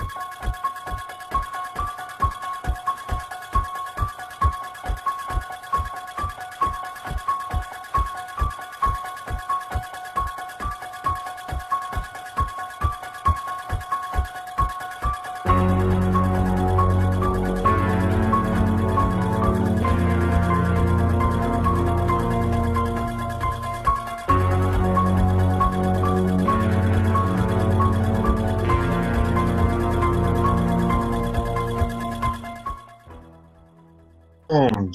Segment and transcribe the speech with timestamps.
[0.00, 1.19] Bom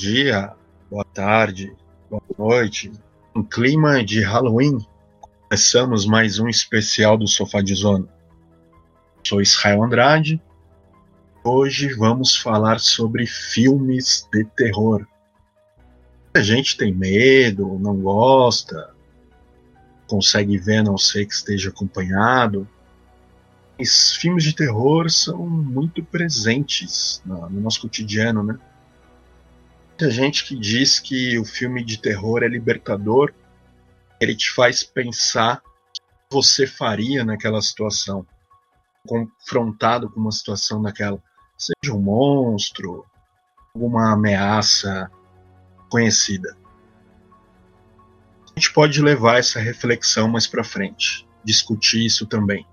[0.06, 0.54] dia,
[0.88, 1.76] boa tarde,
[2.08, 2.92] boa noite.
[3.36, 4.78] Em clima de Halloween,
[5.50, 8.08] começamos mais um especial do Sofá de Zona.
[9.24, 10.40] Sou Israel Andrade.
[11.44, 15.08] Hoje vamos falar sobre filmes de terror.
[16.36, 18.94] A gente tem medo, não gosta,
[20.06, 22.70] consegue ver não ser que esteja acompanhado.
[23.80, 28.60] Mas filmes de terror são muito presentes no nosso cotidiano, né?
[29.96, 33.34] Muita gente que diz que o filme de terror é libertador,
[34.20, 38.28] ele te faz pensar o que você faria naquela situação,
[39.08, 41.18] confrontado com uma situação daquela,
[41.58, 43.06] seja um monstro,
[43.74, 45.10] alguma ameaça
[45.90, 46.58] conhecida.
[48.54, 52.68] A gente pode levar essa reflexão mais para frente, discutir isso também.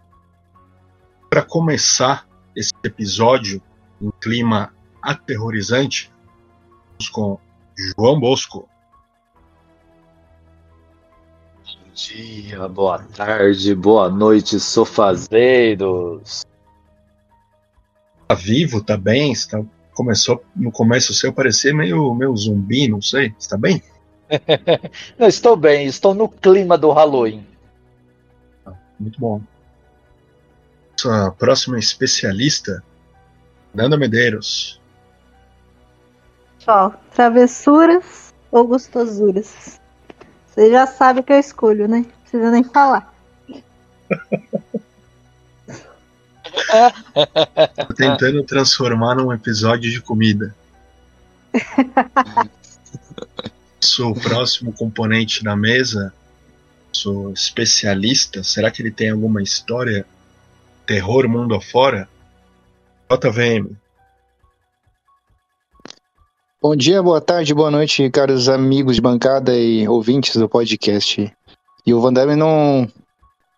[1.31, 2.27] Para começar
[2.57, 3.63] esse episódio
[4.01, 6.12] em clima aterrorizante,
[7.09, 7.39] com
[7.77, 8.69] João Bosco.
[11.65, 16.45] Bom dia, boa tarde, boa noite, sofazeiros.
[18.27, 19.33] Tá vivo, tá bem?
[19.33, 19.63] Está
[19.95, 23.35] começou no começo seu parecer meio, meio zumbi, não sei.
[23.39, 23.83] Está bem?
[25.19, 27.47] não, estou bem, estou no clima do Halloween.
[28.65, 29.43] Ah, muito bom.
[30.93, 32.83] Nossa próxima especialista,
[33.75, 34.81] Nanda Medeiros.
[36.67, 39.81] Ó, travessuras ou gostosuras?
[40.47, 41.99] Você já sabe o que eu escolho, né?
[41.99, 43.13] Não precisa nem falar.
[47.87, 50.55] Tô tentando transformar num episódio de comida.
[53.81, 56.13] sou o próximo componente da mesa.
[56.93, 58.45] Sou especialista.
[58.45, 60.07] Será que ele tem alguma história?
[60.87, 62.09] Terror mundo afora?
[63.11, 63.82] JVM.
[66.63, 71.37] Bom dia, boa tarde, boa noite, caros amigos de bancada e ouvintes do podcast.
[71.85, 72.89] E o Van Damme não,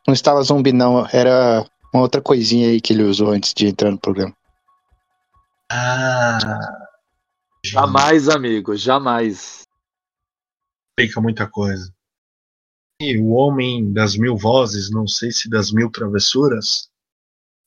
[0.06, 1.06] não estava zumbi, não.
[1.12, 4.34] Era uma outra coisinha aí que ele usou antes de entrar no programa.
[5.70, 6.38] Ah.
[7.62, 9.64] Jamais, amigo, jamais.
[10.88, 11.92] Explica muita coisa.
[13.02, 16.88] E o Homem das Mil Vozes, não sei se das Mil Travessuras,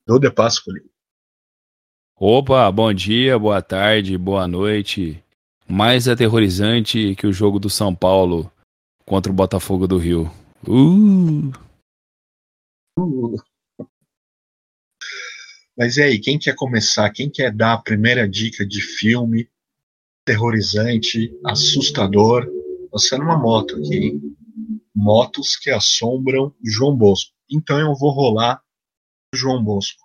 [0.08, 0.82] do De Pascoli.
[2.20, 5.24] Opa, bom dia, boa tarde, boa noite
[5.68, 8.52] mais aterrorizante que o jogo do São Paulo
[9.06, 10.32] contra o Botafogo do Rio.
[10.68, 11.52] Uh!
[12.98, 13.38] Uh.
[15.78, 17.10] Mas e aí, quem quer começar?
[17.12, 19.48] Quem quer dar a primeira dica de filme
[20.26, 22.48] terrorizante, assustador?
[22.92, 24.22] Você numa moto aqui, hein?
[24.96, 27.32] Motos que assombram João Bosco.
[27.50, 28.64] Então eu vou rolar
[29.34, 30.04] João Bosco.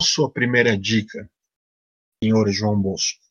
[0.00, 1.30] Sua primeira dica,
[2.24, 3.29] senhor João Bosco?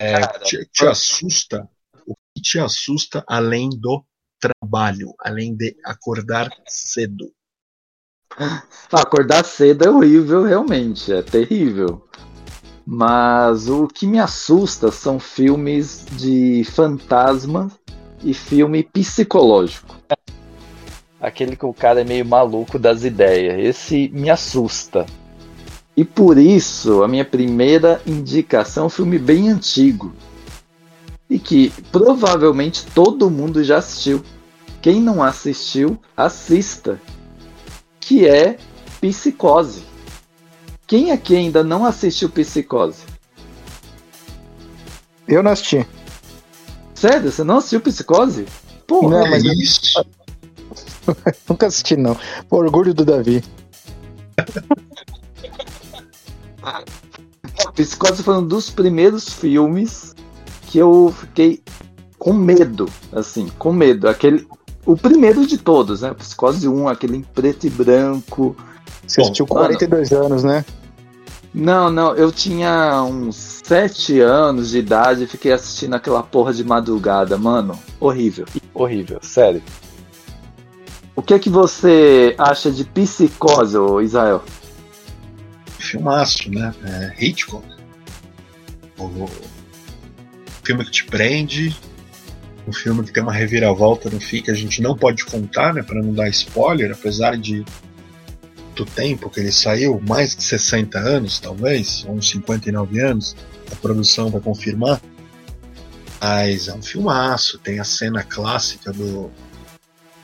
[0.00, 1.68] É, te, te assusta?
[2.06, 4.04] O que te assusta além do
[4.38, 7.32] trabalho, além de acordar cedo?
[8.92, 12.08] Acordar cedo é horrível, realmente, é terrível.
[12.86, 17.70] Mas o que me assusta são filmes de fantasma
[18.22, 19.96] e filme psicológico.
[21.20, 23.58] Aquele que o cara é meio maluco das ideias.
[23.58, 25.04] Esse me assusta.
[25.98, 30.14] E por isso, a minha primeira indicação é um filme bem antigo.
[31.28, 34.22] E que provavelmente todo mundo já assistiu.
[34.80, 37.00] Quem não assistiu, assista.
[37.98, 38.58] Que é
[39.00, 39.82] Psicose.
[40.86, 43.02] Quem aqui ainda não assistiu Psicose?
[45.26, 45.84] Eu não assisti.
[46.94, 47.32] Sério?
[47.32, 48.46] Você não assistiu Psicose?
[48.86, 50.06] Porra, não, mas é isso.
[51.50, 52.16] Nunca assisti, não.
[52.48, 53.42] Por orgulho do Davi.
[57.74, 60.14] Psicose foi um dos primeiros filmes
[60.66, 61.62] que eu fiquei
[62.18, 64.08] com medo, assim, com medo.
[64.08, 64.46] Aquele,
[64.84, 66.12] o primeiro de todos, né?
[66.14, 68.56] Psicose 1, aquele em preto e branco.
[69.06, 70.64] Você assistiu com 42 mano, anos, né?
[71.54, 76.62] Não, não, eu tinha uns 7 anos de idade e fiquei assistindo aquela porra de
[76.62, 77.78] madrugada, mano.
[77.98, 79.62] Horrível, horrível, sério.
[81.16, 84.42] O que é que você acha de psicose, Israel?
[85.78, 86.74] Filmaço, né?
[86.84, 87.66] É, Hitchcock.
[88.98, 89.28] O
[90.64, 91.74] filme que te prende,
[92.66, 95.82] um filme que tem uma reviravolta no fim que a gente não pode contar, né,
[95.82, 97.64] para não dar spoiler, apesar de
[98.74, 103.34] do tempo que ele saiu, mais de 60 anos, talvez, uns 59 anos,
[103.72, 105.00] a produção vai confirmar.
[106.20, 109.30] Mas é um filmaço, tem a cena clássica do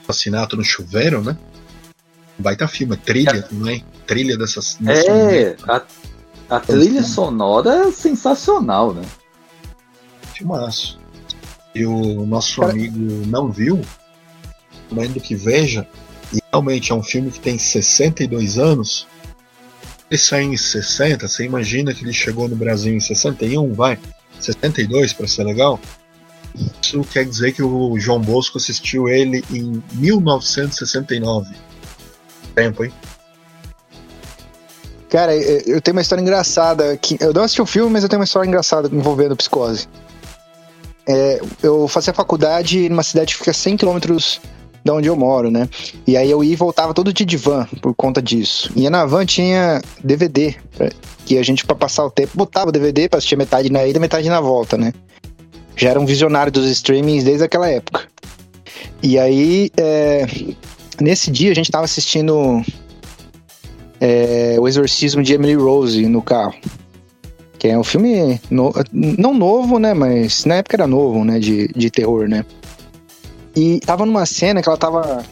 [0.03, 1.37] assassinato no chuveiro, né?
[2.39, 3.43] Um baita filme, trilha é.
[3.43, 4.79] também, trilha dessas.
[4.87, 5.83] É, a,
[6.49, 9.03] a trilha sonora é sensacional, né?
[10.35, 10.99] Filmaço.
[11.75, 12.73] E o nosso Cara...
[12.73, 13.81] amigo não viu,
[14.83, 15.87] recomendo que veja.
[16.33, 19.07] E realmente é um filme que tem 62 anos.
[20.11, 23.99] Ele saiu em 60, você imagina que ele chegou no Brasil em 61, vai?
[24.39, 25.81] 62 para ser legal?
[26.81, 31.55] Isso quer dizer que o João Bosco assistiu ele em 1969.
[32.55, 32.93] Tempo, hein?
[35.15, 36.97] Cara, eu tenho uma história engraçada.
[36.97, 39.87] Que, eu não assisti o filme, mas eu tenho uma história engraçada envolvendo psicose.
[41.07, 44.41] É, eu fazia faculdade numa cidade que fica 100 quilômetros
[44.85, 45.69] da onde eu moro, né?
[46.05, 48.73] E aí eu ia e voltava todo dia de van por conta disso.
[48.75, 50.57] E na van tinha DVD,
[51.25, 54.01] que a gente, para passar o tempo, botava o DVD pra assistir metade na ida
[54.01, 54.93] metade na volta, né?
[55.77, 58.03] Já era um visionário dos streamings desde aquela época.
[59.01, 60.27] E aí, é,
[61.01, 62.65] nesse dia a gente tava assistindo
[64.05, 66.55] é, O Exorcismo de Emily Rose no carro.
[67.59, 69.95] Que é um filme no, não novo, né?
[69.95, 71.39] Mas na época era novo, né?
[71.39, 72.45] De, de terror, né?
[73.57, 75.25] E tava numa cena que ela tava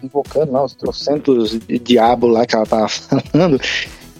[0.00, 3.60] invocando lá os trocentos diabo lá que ela tava falando.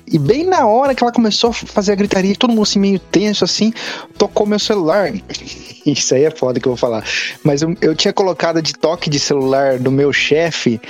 [0.09, 2.99] E bem na hora que ela começou a fazer a gritaria, todo mundo assim meio
[2.99, 3.73] tenso assim,
[4.19, 5.12] tocou meu celular.
[5.87, 7.05] Isso aí é foda que eu vou falar.
[7.44, 10.81] Mas eu, eu tinha colocado de toque de celular do meu chefe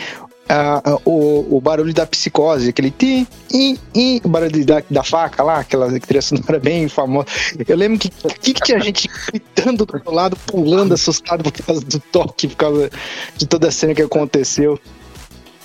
[1.05, 5.61] o, o barulho da psicose, aquele ti, i, i, o barulho da, da faca lá,
[5.61, 7.27] aquela trilha sonora bem famosa.
[7.67, 11.81] Eu lembro que, que, que tinha gente gritando do outro lado, pulando, assustado por causa
[11.85, 12.91] do toque, por causa
[13.37, 14.79] de toda a cena que aconteceu.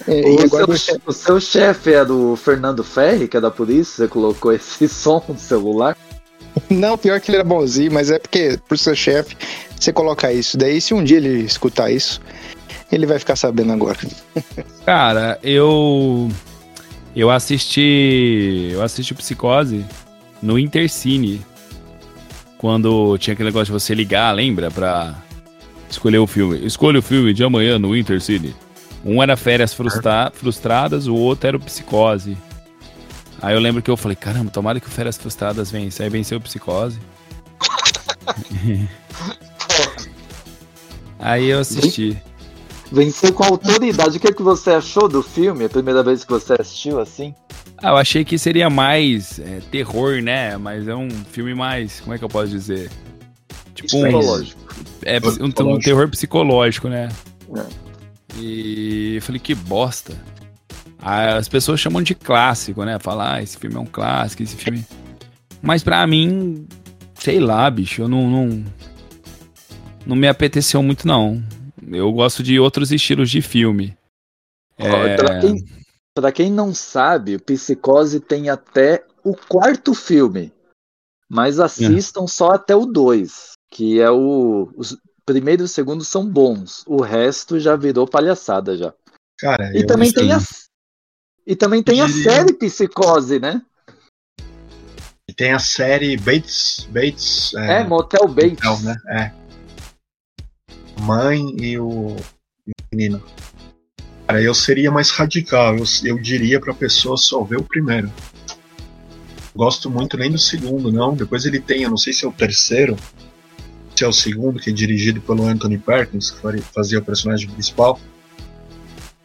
[0.07, 1.01] É, o, seu, você...
[1.05, 5.23] o seu chefe é do Fernando Ferri, que é da polícia, você colocou esse som
[5.27, 5.95] no celular?
[6.69, 9.37] Não, pior que ele era bonzinho, mas é porque, por ser chefe,
[9.79, 10.57] você coloca isso.
[10.57, 12.19] Daí, se um dia ele escutar isso,
[12.91, 13.97] ele vai ficar sabendo agora.
[14.85, 16.29] Cara, eu.
[17.15, 18.69] Eu assisti.
[18.71, 19.85] Eu assisti Psicose
[20.41, 21.41] no Intercine.
[22.57, 24.69] Quando tinha aquele negócio de você ligar, lembra?
[24.69, 25.15] Pra
[25.89, 26.65] escolher o filme.
[26.65, 28.55] Escolha o filme de amanhã no Intercine.
[29.03, 32.37] Um era Férias frustra Frustradas, o outro era o Psicose.
[33.41, 36.03] Aí eu lembro que eu falei, caramba, tomara que o Férias Frustradas vence.
[36.03, 36.99] Aí venceu o Psicose.
[41.17, 42.21] Aí eu assisti.
[42.91, 44.17] Venceu com autoridade.
[44.17, 45.63] O que, é que você achou do filme?
[45.65, 47.33] A primeira vez que você assistiu assim?
[47.77, 50.57] Ah, eu achei que seria mais é, terror, né?
[50.57, 52.01] Mas é um filme mais.
[52.01, 52.91] Como é que eu posso dizer?
[53.73, 54.75] Tipo psicológico.
[54.75, 57.09] Um, é um, um, terror psicológico, né?
[57.55, 57.65] É.
[58.37, 60.13] E eu falei, que bosta.
[60.99, 62.99] As pessoas chamam de clássico, né?
[62.99, 64.85] Falar, ah, esse filme é um clássico, esse filme.
[65.61, 66.67] Mas pra mim,
[67.15, 68.29] sei lá, bicho, eu não.
[68.29, 68.65] Não,
[70.05, 71.41] não me apeteceu muito, não.
[71.91, 73.97] Eu gosto de outros estilos de filme.
[74.77, 75.15] É...
[75.15, 75.65] Pra, quem,
[76.13, 80.53] pra quem não sabe, Psicose tem até o quarto filme.
[81.29, 82.27] Mas assistam é.
[82.27, 84.69] só até o dois, que é o.
[84.75, 86.83] Os primeiro e o segundo são bons.
[86.85, 88.93] O resto já virou palhaçada já.
[89.39, 90.39] Cara, e também tem a
[91.47, 92.29] E também tem diria...
[92.29, 93.61] a série Psicose, né?
[95.29, 96.85] E tem a série Bates.
[96.91, 98.63] Bates é, é Motel Bates.
[98.63, 98.97] Motel, né?
[99.07, 99.40] É
[101.01, 102.15] mãe e o,
[102.91, 103.21] menino.
[104.27, 108.11] Cara, eu seria mais radical, eu, eu diria pra pessoa só ver o primeiro.
[109.55, 111.13] Gosto muito nem do segundo, não.
[111.13, 112.95] Depois ele tem, eu não sei se é o terceiro,
[113.95, 117.99] se é o segundo, que é dirigido pelo Anthony Perkins, que fazia o personagem principal.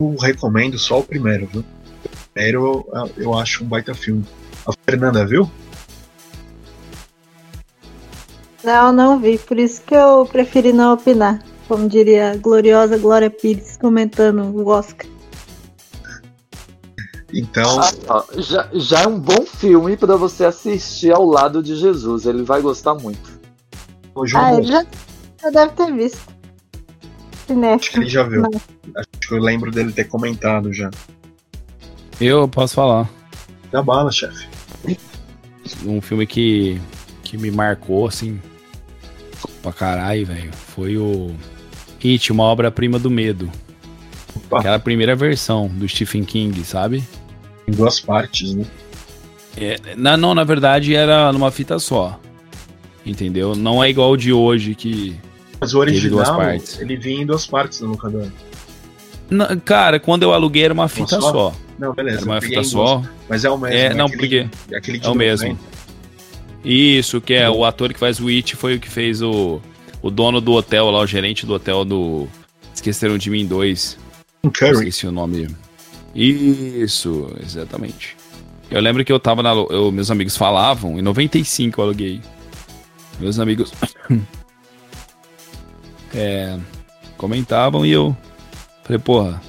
[0.00, 1.60] Eu recomendo só o primeiro, viu?
[1.60, 4.24] O primeiro eu, eu acho um baita filme.
[4.66, 5.48] A Fernanda viu?
[8.64, 13.30] Não, não vi, por isso que eu preferi não opinar como diria a gloriosa Glória
[13.30, 15.06] Pires comentando o Oscar.
[17.32, 17.80] Então.
[18.08, 22.24] Ah, já, já é um bom filme para você assistir ao lado de Jesus.
[22.24, 23.40] Ele vai gostar muito.
[24.34, 24.86] ah, ele já,
[25.42, 26.36] já deve ter visto.
[27.74, 28.42] Acho que ele já viu.
[28.42, 28.62] Mas...
[28.96, 30.90] Acho que eu lembro dele ter comentado já.
[32.20, 33.08] Eu posso falar.
[33.70, 34.48] Da bala, chefe.
[35.84, 36.80] Um filme que,
[37.22, 38.40] que me marcou, assim,
[39.62, 41.34] pra caralho, velho, foi o
[42.04, 43.50] It, uma obra-prima do medo.
[44.34, 44.58] Opa.
[44.58, 47.02] Aquela primeira versão do Stephen King, sabe?
[47.66, 48.64] Em duas partes, né?
[49.56, 52.20] É, na, não, na verdade era numa fita só.
[53.04, 53.54] Entendeu?
[53.54, 55.16] Não é igual o de hoje que.
[55.60, 56.38] Mas o original,
[56.78, 58.26] ele vinha em duas partes no locador.
[59.30, 61.32] Na- cara, quando eu aluguei era uma fita só?
[61.32, 61.54] só.
[61.78, 62.18] Não, beleza.
[62.18, 62.68] Era uma fita duas.
[62.68, 63.02] só.
[63.28, 63.76] Mas é o mesmo.
[63.76, 65.48] É, não, aquele, porque aquele de é o mesmo.
[65.50, 65.76] 90.
[66.64, 69.60] Isso, que é o ator que faz o It foi o que fez o,
[70.02, 72.28] o dono do hotel lá, o gerente do hotel do.
[72.74, 73.98] Esqueceram de mim dois.
[74.42, 74.88] Curry.
[74.88, 75.48] Esqueci o nome.
[76.14, 78.16] Isso, exatamente.
[78.70, 79.52] Eu lembro que eu tava na.
[79.52, 82.20] Eu, meus amigos falavam, em 95 eu aluguei.
[83.20, 83.72] Meus amigos.
[86.14, 86.58] é,
[87.16, 88.16] comentavam e eu.
[88.84, 89.42] Falei, porra,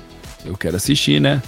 [0.46, 1.42] eu quero assistir, né?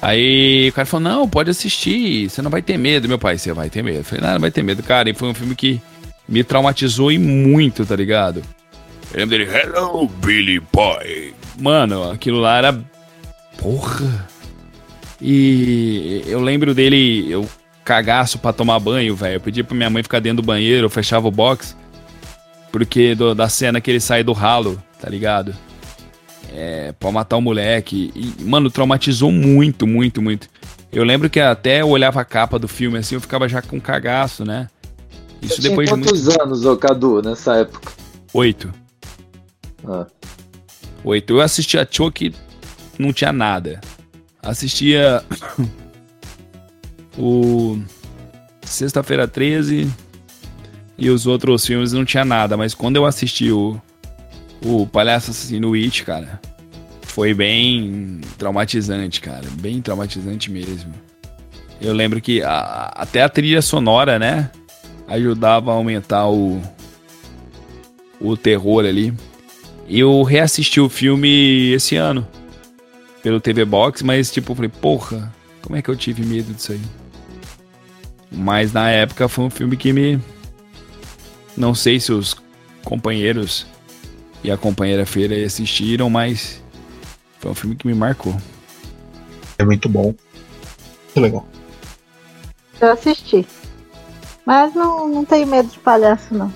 [0.00, 3.38] Aí o cara falou: Não, pode assistir, você não vai ter medo, meu pai.
[3.38, 3.98] Você vai ter medo.
[3.98, 5.10] Eu falei: Não, não vai ter medo, cara.
[5.10, 5.80] E foi um filme que
[6.28, 8.42] me traumatizou e muito, tá ligado?
[9.12, 11.34] Eu lembro dele: Hello, Billy Boy.
[11.58, 12.78] Mano, aquilo lá era.
[13.58, 14.26] Porra.
[15.20, 17.48] E eu lembro dele, eu
[17.84, 19.34] cagaço pra tomar banho, velho.
[19.36, 21.76] Eu pedi pra minha mãe ficar dentro do banheiro, eu fechava o box.
[22.70, 25.54] Porque do- da cena que ele sai do ralo, tá ligado?
[26.52, 28.12] É, pra matar o moleque.
[28.14, 30.48] E, mano, traumatizou muito, muito, muito.
[30.92, 33.80] Eu lembro que até eu olhava a capa do filme assim, eu ficava já com
[33.80, 34.68] cagaço, né?
[35.42, 36.08] Isso Você depois de tinha muito.
[36.14, 37.92] quantos anos, ô Cadu, nessa época?
[38.32, 38.72] Oito.
[39.86, 40.06] Ah.
[41.04, 41.34] Oito.
[41.34, 42.34] Eu assistia Chuck,
[42.98, 43.80] não tinha nada.
[44.42, 45.22] Assistia
[47.18, 47.78] o
[48.62, 49.88] Sexta-feira 13
[50.98, 53.80] e os outros filmes não tinha nada, mas quando eu assisti o,
[54.64, 56.40] o Palhaço Assassino It, cara,
[57.02, 59.44] foi bem traumatizante, cara.
[59.60, 60.92] Bem traumatizante mesmo.
[61.80, 64.50] Eu lembro que a- até a trilha sonora, né?
[65.08, 66.60] Ajudava a aumentar o,
[68.20, 69.14] o terror ali.
[69.88, 72.26] Eu reassisti o filme esse ano
[73.22, 75.32] pelo TV Box, mas tipo, eu falei, porra,
[75.62, 76.80] como é que eu tive medo disso aí?
[78.30, 80.20] Mas na época foi um filme que me.
[81.56, 82.36] Não sei se os
[82.84, 83.66] companheiros
[84.44, 86.62] e a companheira Feira assistiram, mas
[87.40, 88.36] foi um filme que me marcou.
[89.58, 90.14] É muito bom.
[91.06, 91.46] Muito legal.
[92.80, 93.46] Eu assisti.
[94.46, 96.52] Mas não, não tenho medo de palhaço, não.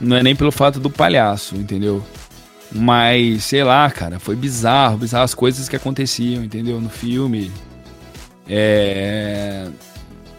[0.00, 2.02] Não é nem pelo fato do palhaço, entendeu?
[2.70, 6.80] Mas, sei lá, cara, foi bizarro, bizarro as coisas que aconteciam, entendeu?
[6.80, 7.50] No filme.
[8.48, 9.66] É...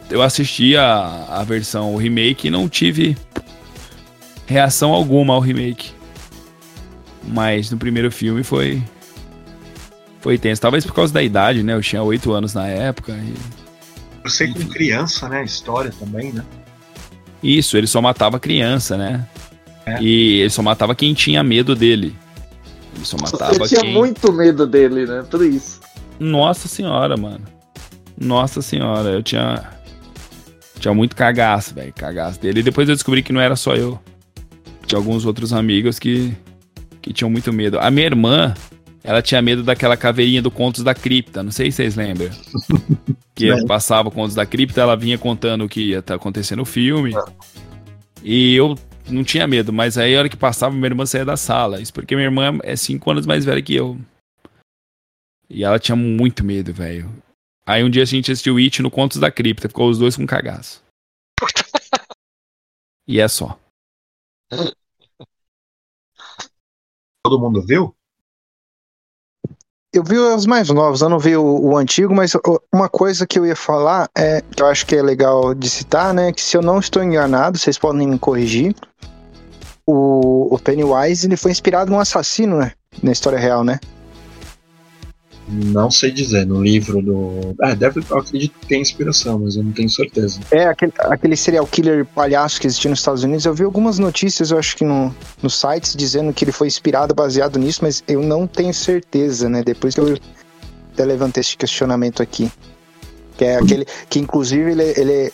[0.09, 3.17] Eu assisti a, a versão, o remake, e não tive
[4.47, 5.91] reação alguma ao remake.
[7.27, 8.81] Mas no primeiro filme foi.
[10.21, 10.61] Foi tenso.
[10.61, 11.73] Talvez por causa da idade, né?
[11.73, 13.11] Eu tinha 8 anos na época.
[13.11, 13.58] e-
[14.29, 15.43] Por ser com criança, né?
[15.43, 16.45] História também, né?
[17.41, 19.27] Isso, ele só matava criança, né?
[19.85, 19.99] É.
[20.01, 22.15] E ele só matava quem tinha medo dele.
[22.95, 23.91] Ele só matava Eu tinha quem.
[23.91, 25.25] muito medo dele, né?
[25.29, 25.79] Por isso.
[26.19, 27.43] Nossa senhora, mano.
[28.15, 29.63] Nossa senhora, eu tinha.
[30.79, 31.91] Tinha muito cagaço, velho.
[31.93, 32.59] Cagaço dele.
[32.59, 33.99] E depois eu descobri que não era só eu.
[34.85, 36.35] Tinha alguns outros amigos que.
[37.01, 37.79] que tinham muito medo.
[37.79, 38.53] A minha irmã,
[39.09, 41.41] ela tinha medo daquela caveirinha do Contos da Cripta.
[41.41, 42.29] Não sei se vocês lembram.
[43.33, 46.65] que eu passava Contos da Cripta, ela vinha contando o que ia estar acontecendo no
[46.65, 47.13] filme.
[48.21, 48.75] E eu
[49.09, 51.81] não tinha medo, mas aí a hora que passava, minha irmã saía da sala.
[51.81, 53.97] Isso porque minha irmã é cinco anos mais velha que eu.
[55.49, 57.11] E ela tinha muito medo, velho.
[57.65, 60.27] Aí um dia a gente assistiu It no Contos da Cripta, ficou os dois com
[60.27, 60.83] cagaço.
[63.09, 63.59] e é só.
[67.23, 67.95] Todo mundo viu?
[69.91, 72.33] Eu vi os mais novos, eu não vi o, o antigo, mas
[72.71, 76.13] uma coisa que eu ia falar é que eu acho que é legal de citar,
[76.13, 76.31] né?
[76.31, 78.75] Que se eu não estou enganado, vocês podem me corrigir.
[79.87, 82.73] O, o Pennywise ele foi inspirado num assassino, né?
[83.01, 83.79] Na história real, né?
[85.49, 86.45] Não sei dizer.
[86.45, 87.55] No livro do.
[87.61, 88.03] Ah, deve.
[88.09, 90.39] Eu acredito que tem inspiração, mas eu não tenho certeza.
[90.51, 93.45] É, aquele, aquele serial killer palhaço que existia nos Estados Unidos.
[93.45, 97.15] Eu vi algumas notícias, eu acho que no, nos sites, dizendo que ele foi inspirado,
[97.15, 99.63] baseado nisso, mas eu não tenho certeza, né?
[99.63, 100.17] Depois que eu
[100.93, 102.51] até levantei esse questionamento aqui.
[103.37, 103.85] Que é aquele.
[104.09, 105.33] Que inclusive ele, ele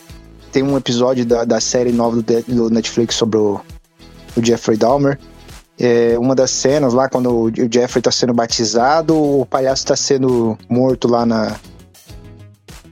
[0.50, 3.60] tem um episódio da, da série nova do, do Netflix sobre o,
[4.36, 5.18] o Jeffrey Dahmer.
[5.78, 10.56] É, uma das cenas lá, quando o Jeffrey tá sendo batizado, o palhaço tá sendo
[10.70, 11.56] morto lá na,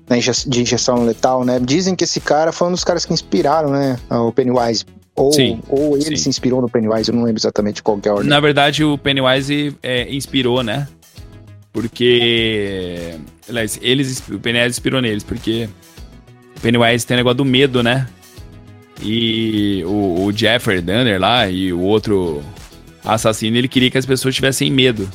[0.09, 1.59] na inje- de injeção letal, né?
[1.59, 3.99] Dizem que esse cara foi um dos caras que inspiraram, né?
[4.11, 4.85] O Pennywise.
[5.17, 6.25] Ou, Sim, ou ele sim.
[6.25, 8.29] se inspirou no Pennywise, eu não lembro exatamente qual que é a ordem.
[8.29, 10.89] Na verdade, o Pennywise é, inspirou, né?
[11.73, 13.15] Porque.
[13.49, 15.69] Aliás, eles, o Pennywise inspirou neles, porque
[16.57, 18.09] o Pennywise tem o negócio do medo, né?
[19.03, 22.43] E o, o Jeffrey Dunner lá e o outro
[23.05, 25.09] assassino, ele queria que as pessoas tivessem medo.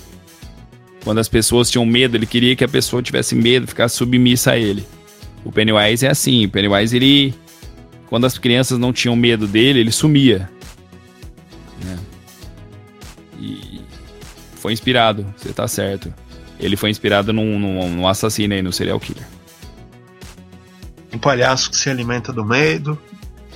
[1.03, 4.57] Quando as pessoas tinham medo, ele queria que a pessoa tivesse medo, ficasse submissa a
[4.57, 4.85] ele.
[5.43, 7.33] O Pennywise é assim, o Pennywise ele
[8.09, 10.49] quando as crianças não tinham medo dele, ele sumia.
[11.83, 11.99] Né?
[13.39, 13.81] E
[14.55, 16.11] foi inspirado, você tá certo.
[16.59, 19.25] Ele foi inspirado num, num, num assassino aí, no serial killer.
[21.13, 22.99] Um palhaço que se alimenta do medo,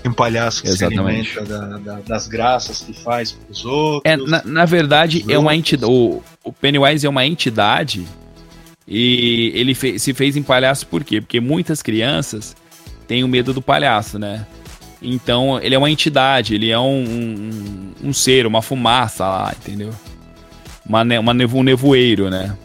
[0.09, 1.31] um palhaço que Exatamente.
[1.31, 4.01] se alimenta da, da, das graças que faz pros outros.
[4.05, 5.91] É, na, na verdade, é uma entidade.
[5.91, 8.05] O, o, Pennywise é uma entidade
[8.87, 11.21] e ele fe, se fez em palhaço por quê?
[11.21, 12.55] Porque muitas crianças
[13.07, 14.45] tem o medo do palhaço, né?
[15.01, 19.91] Então ele é uma entidade, ele é um, um, um ser, uma fumaça lá, entendeu?
[20.85, 22.57] Uma, uma nevo, um nevoeiro, né?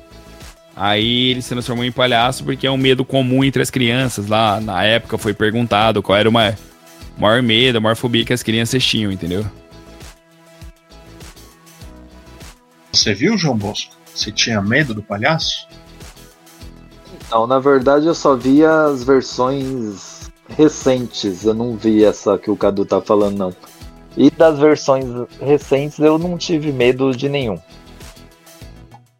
[0.74, 4.28] Aí ele se transformou em palhaço porque é um medo comum entre as crianças.
[4.28, 6.54] Lá na época foi perguntado qual era o maior,
[7.18, 9.44] maior medo, a maior fobia que as crianças tinham, entendeu?
[12.92, 13.94] Você viu, João Bosco?
[14.14, 15.68] Você tinha medo do palhaço?
[17.30, 21.44] Não, na verdade eu só vi as versões recentes.
[21.44, 23.56] Eu não vi essa que o Cadu tá falando, não.
[24.16, 25.04] E das versões
[25.40, 27.58] recentes eu não tive medo de nenhum.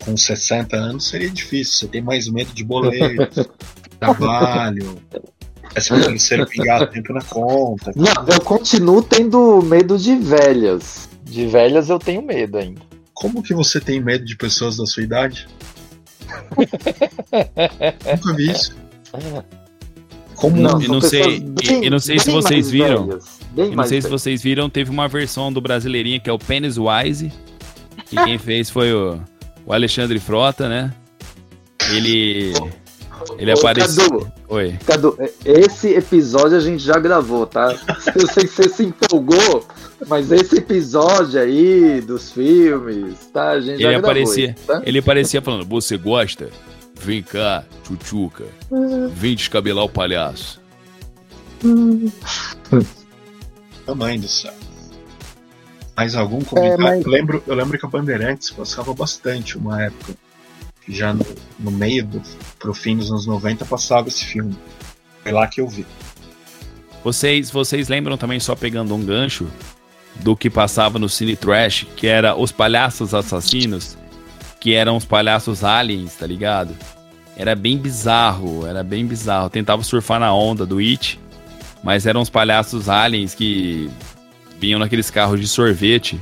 [0.05, 1.75] Com 60 anos seria difícil.
[1.75, 3.49] Você tem mais medo de boleto,
[4.00, 4.99] trabalho.
[5.75, 7.93] Essa ser pingar tempo na conta.
[7.95, 11.09] Não, eu continuo tendo medo de velhas.
[11.25, 12.81] De velhas eu tenho medo ainda.
[13.13, 15.49] Como que você tem medo de pessoas da sua idade?
[16.57, 18.77] Nunca vi isso.
[20.35, 23.19] Como não, e não sei, bem, e não sei se vocês viram.
[23.57, 27.33] e não sei se vocês viram, teve uma versão do Brasileirinha que é o Wise.
[28.13, 29.21] E quem fez foi o,
[29.67, 30.95] o Alexandre Frota, né?
[31.91, 32.53] Ele.
[33.39, 34.11] Ele apareceu.
[34.11, 34.79] Cadu, Oi.
[34.87, 37.75] Cadu, esse episódio a gente já gravou, tá?
[38.15, 39.67] Eu sei que você se empolgou,
[40.07, 43.51] mas esse episódio aí dos filmes, tá?
[43.51, 44.83] A gente ele já aparecia, gravou.
[44.83, 44.89] Tá?
[44.89, 46.51] Ele aparecia falando: Você gosta
[47.01, 48.45] Vem cá, tchutchuca.
[49.13, 50.61] Vem descabelar o palhaço.
[53.87, 54.52] Tamanho do céu.
[55.97, 56.87] Mais algum comentário?
[56.87, 57.04] É, mas...
[57.04, 60.15] eu, lembro, eu lembro que a Bandeirantes passava bastante uma época.
[60.89, 61.25] Já no,
[61.59, 62.23] no meio do
[62.59, 64.57] pro fim dos anos 90 passava esse filme.
[65.23, 65.87] Foi lá que eu vi.
[67.05, 69.47] Vocês, vocês lembram também, só pegando um gancho,
[70.17, 73.97] do que passava no Cine Trash, que era Os Palhaços Assassinos?
[74.61, 76.77] que eram os palhaços aliens, tá ligado?
[77.37, 79.49] Era bem bizarro, era bem bizarro.
[79.49, 81.21] tentava surfar na onda do It,
[81.83, 83.89] mas eram os palhaços aliens que
[84.59, 86.21] vinham naqueles carros de sorvete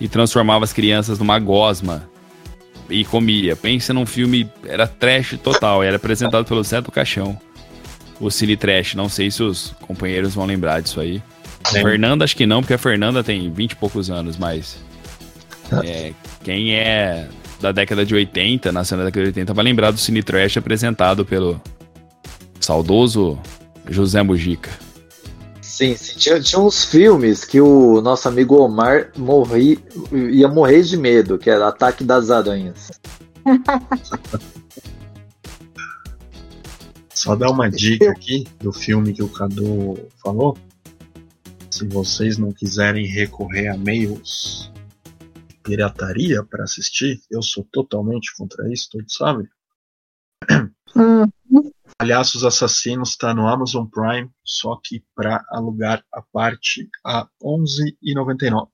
[0.00, 2.08] e transformavam as crianças numa gosma
[2.92, 3.56] e comia.
[3.56, 7.38] Pensa num filme, era trash total, era apresentado pelo Zé do Caixão.
[8.20, 11.20] O Cine Trash, não sei se os companheiros vão lembrar disso aí.
[11.66, 14.78] Fernanda, acho que não, porque a Fernanda tem 20 e poucos anos, mas.
[15.84, 16.12] É,
[16.44, 17.28] quem é
[17.60, 21.24] da década de 80, nasceu na década de 80, vai lembrar do Cine Trash apresentado
[21.24, 21.60] pelo
[22.60, 23.38] saudoso
[23.88, 24.70] José Mujica.
[25.72, 26.18] Sim, sim.
[26.18, 29.82] Tinha, tinha uns filmes que o nosso amigo Omar morri,
[30.30, 32.90] ia morrer de medo, que era Ataque das Aranhas.
[37.14, 40.58] Só dar uma dica aqui do filme que o Cadu falou.
[41.70, 44.70] Se vocês não quiserem recorrer a meios
[45.62, 49.48] pirataria para assistir, eu sou totalmente contra isso, todos sabem.
[50.94, 51.70] Uhum.
[51.98, 58.68] Palhaços Assassinos está no Amazon Prime, só que para alugar a parte a R$ 11,99.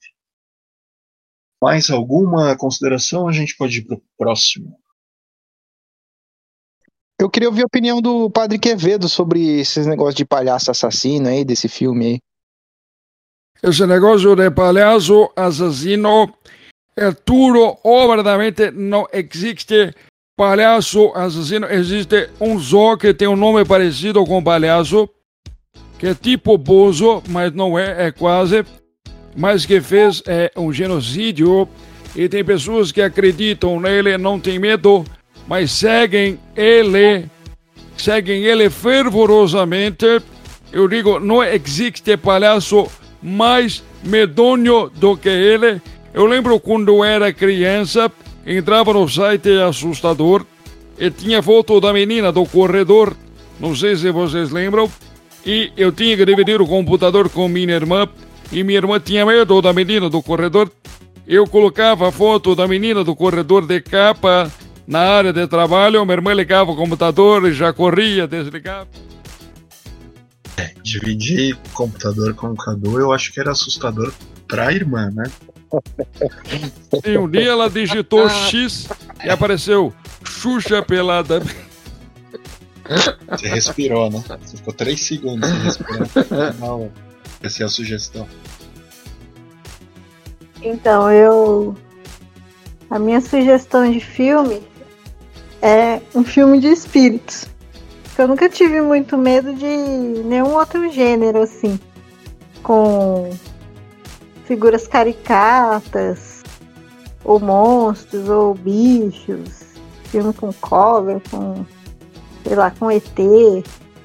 [1.63, 3.29] Mais alguma consideração?
[3.29, 4.79] A gente pode ir para o próximo.
[7.21, 11.45] Eu queria ouvir a opinião do Padre Quevedo sobre esses negócios de palhaço assassino aí,
[11.45, 12.19] desse filme aí.
[13.61, 16.33] Esse negócio de palhaço assassino
[16.97, 19.93] é tudo verdadeiramente não existe
[20.38, 21.66] palhaço assassino.
[21.66, 25.09] Existe um zoo que tem um nome parecido com palhaço,
[25.98, 28.64] que é tipo Bozo, mas não é, é quase,
[29.37, 31.68] mas que fez é, um genocídio.
[32.14, 35.05] E tem pessoas que acreditam nele, não tem medo,
[35.48, 37.27] mas seguem ele,
[37.96, 40.22] seguem ele fervorosamente.
[40.72, 42.87] Eu digo, não existe palhaço
[43.20, 45.83] mais medonho do que ele.
[46.14, 48.11] Eu lembro quando era criança,
[48.57, 50.45] entrava no site assustador
[50.99, 53.15] e tinha foto da menina do corredor,
[53.61, 54.91] não sei se vocês lembram,
[55.45, 58.09] e eu tinha que dividir o computador com minha irmã,
[58.51, 60.71] e minha irmã tinha medo da menina do corredor.
[61.27, 64.51] Eu colocava a foto da menina do corredor de capa
[64.87, 68.89] na área de trabalho, minha irmã ligava o computador e já corria, desligava.
[70.57, 74.13] É, dividir computador com o Cadu eu acho que era assustador
[74.49, 75.31] para a irmã, né?
[77.05, 78.89] E um dia ela digitou X
[79.25, 79.93] e apareceu
[80.25, 81.43] Xuxa pelada.
[83.29, 84.23] Você respirou, né?
[84.41, 86.55] Você ficou 3 segundos sem respirar.
[86.59, 86.91] Não,
[87.43, 88.27] essa é a sugestão.
[90.63, 91.77] Então, eu.
[92.91, 94.63] A minha sugestão de filme
[95.61, 97.47] é um filme de espíritos.
[98.17, 99.67] Eu nunca tive muito medo de
[100.25, 101.79] nenhum outro gênero, assim.
[102.63, 103.31] Com
[104.49, 106.43] figuras caricatas,
[107.23, 109.69] ou monstros, ou bichos.
[110.05, 111.65] Filme com cover, com.
[112.43, 113.05] sei lá, com ET.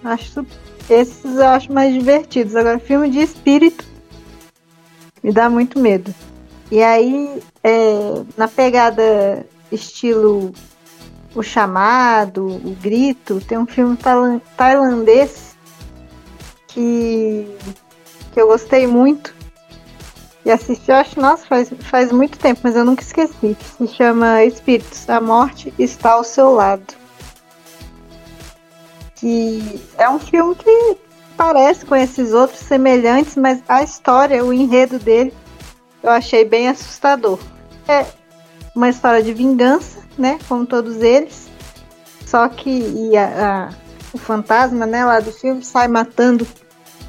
[0.03, 0.45] Acho.
[0.89, 2.57] Esses eu acho mais divertidos.
[2.57, 3.85] Agora, filme de espírito
[5.23, 6.13] me dá muito medo.
[6.69, 10.51] E aí, é, na pegada estilo
[11.33, 15.55] O Chamado, O Grito, tem um filme tailan- tailandês
[16.67, 17.47] que,
[18.33, 19.33] que eu gostei muito.
[20.45, 23.55] E assisti, eu acho, nossa, faz, faz muito tempo, mas eu nunca esqueci.
[23.77, 26.93] Se chama Espíritos, a morte está ao seu lado.
[29.15, 30.97] Que é um filme que
[31.37, 35.33] parece com esses outros semelhantes, mas a história, o enredo dele,
[36.01, 37.39] eu achei bem assustador.
[37.87, 38.05] É
[38.75, 40.37] uma história de vingança, né?
[40.49, 41.47] Como todos eles.
[42.25, 43.73] Só que a- a-
[44.11, 46.45] o fantasma, né, lá do filme, sai matando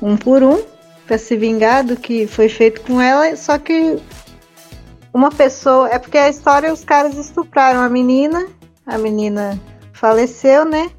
[0.00, 0.62] um por um
[1.06, 3.34] para se vingar do que foi feito com ela.
[3.36, 3.98] Só que
[5.12, 5.88] uma pessoa.
[5.88, 8.46] É porque a história os caras estupraram a menina.
[8.86, 9.58] A menina
[9.92, 10.90] faleceu, né?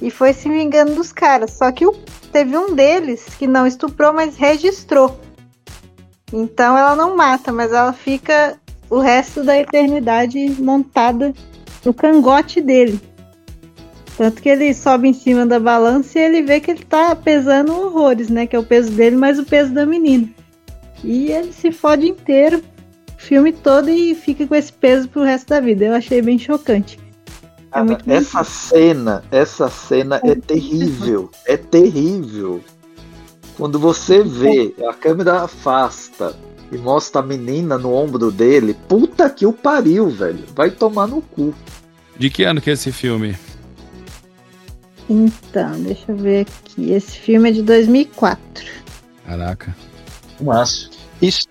[0.00, 1.52] E foi se vingando dos caras.
[1.52, 1.84] Só que
[2.32, 5.18] teve um deles que não estuprou, mas registrou.
[6.32, 11.34] Então ela não mata, mas ela fica o resto da eternidade montada
[11.84, 13.00] no cangote dele.
[14.20, 17.72] Tanto que ele sobe em cima da balança e ele vê que ele tá pesando
[17.72, 18.46] horrores, né?
[18.46, 20.28] Que é o peso dele, mais o peso da menina.
[21.02, 22.62] E ele se fode inteiro,
[23.16, 25.86] o filme todo, e fica com esse peso pro resto da vida.
[25.86, 27.00] Eu achei bem chocante.
[27.72, 31.30] É muito essa cena, essa cena é terrível.
[31.46, 32.60] É terrível.
[33.56, 36.36] Quando você vê, a câmera afasta
[36.70, 40.44] e mostra a menina no ombro dele, puta que o pariu, velho.
[40.54, 41.54] Vai tomar no cu.
[42.18, 43.34] De que ano que é esse filme?
[45.10, 46.92] Então, deixa eu ver aqui.
[46.92, 48.40] Esse filme é de 2004.
[49.26, 49.76] Caraca.
[50.38, 50.88] Fumaço.
[51.20, 51.46] Isso,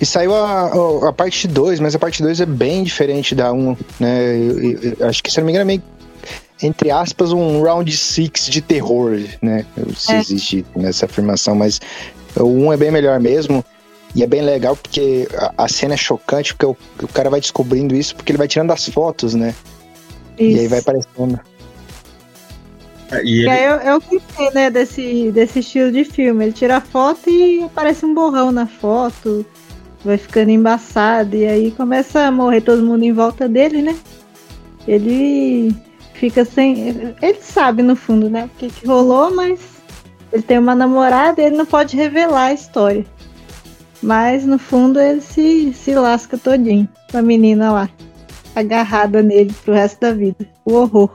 [0.00, 3.52] e saiu a, a, a parte 2, mas a parte 2 é bem diferente da
[3.52, 4.36] 1, né?
[4.36, 5.82] Eu- eu- eu acho que, se não me engano, é meio,
[6.62, 9.64] entre aspas, um round 6 de terror, né?
[9.96, 10.18] Se É.
[10.20, 11.80] existe nessa afirmação, mas
[12.36, 13.64] o 1 é bem melhor mesmo.
[14.14, 17.40] E é bem legal porque a, a cena é chocante, porque o, o cara vai
[17.40, 19.54] descobrindo isso porque ele vai tirando as fotos, né?
[20.38, 20.68] E aí Isso.
[20.68, 21.40] vai aparecendo.
[23.12, 26.44] É, E ele, é o que tem, né, desse, desse estilo de filme.
[26.44, 29.44] Ele tira a foto e aparece um borrão na foto,
[30.04, 33.96] vai ficando embaçado, e aí começa a morrer todo mundo em volta dele, né?
[34.88, 35.74] Ele
[36.14, 37.14] fica sem.
[37.20, 39.60] Ele sabe no fundo, né, o que, que rolou, mas
[40.32, 43.04] ele tem uma namorada e ele não pode revelar a história.
[44.02, 47.90] Mas no fundo ele se, se lasca todinho com a menina lá,
[48.56, 50.48] agarrada nele pro resto da vida.
[50.64, 51.10] O horror.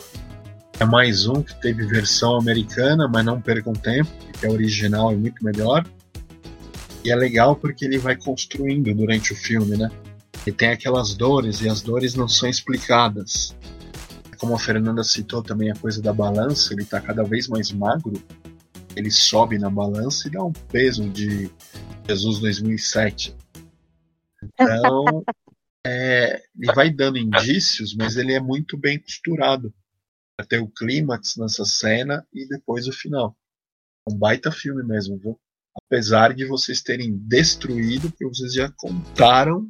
[0.79, 5.15] É mais um que teve versão americana, mas não percam tempo, porque a original é
[5.15, 5.83] muito melhor.
[7.03, 9.89] E é legal porque ele vai construindo durante o filme, né?
[10.45, 13.55] E tem aquelas dores, e as dores não são explicadas.
[14.37, 18.21] Como a Fernanda citou também a coisa da balança, ele tá cada vez mais magro.
[18.95, 21.49] Ele sobe na balança e dá um peso de
[22.07, 23.35] Jesus 2007.
[24.43, 25.23] Então,
[25.83, 29.73] é, ele vai dando indícios, mas ele é muito bem costurado
[30.45, 33.35] ter o clímax nessa cena e depois o final.
[34.09, 35.39] Um baita filme mesmo, viu?
[35.75, 39.69] Apesar de vocês terem destruído, porque vocês já contaram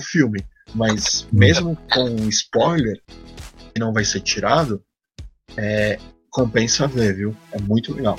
[0.00, 0.44] o filme.
[0.74, 3.00] Mas mesmo com spoiler,
[3.72, 4.84] que não vai ser tirado,
[5.56, 5.98] é,
[6.30, 7.36] compensa ver, viu?
[7.52, 8.18] É muito legal.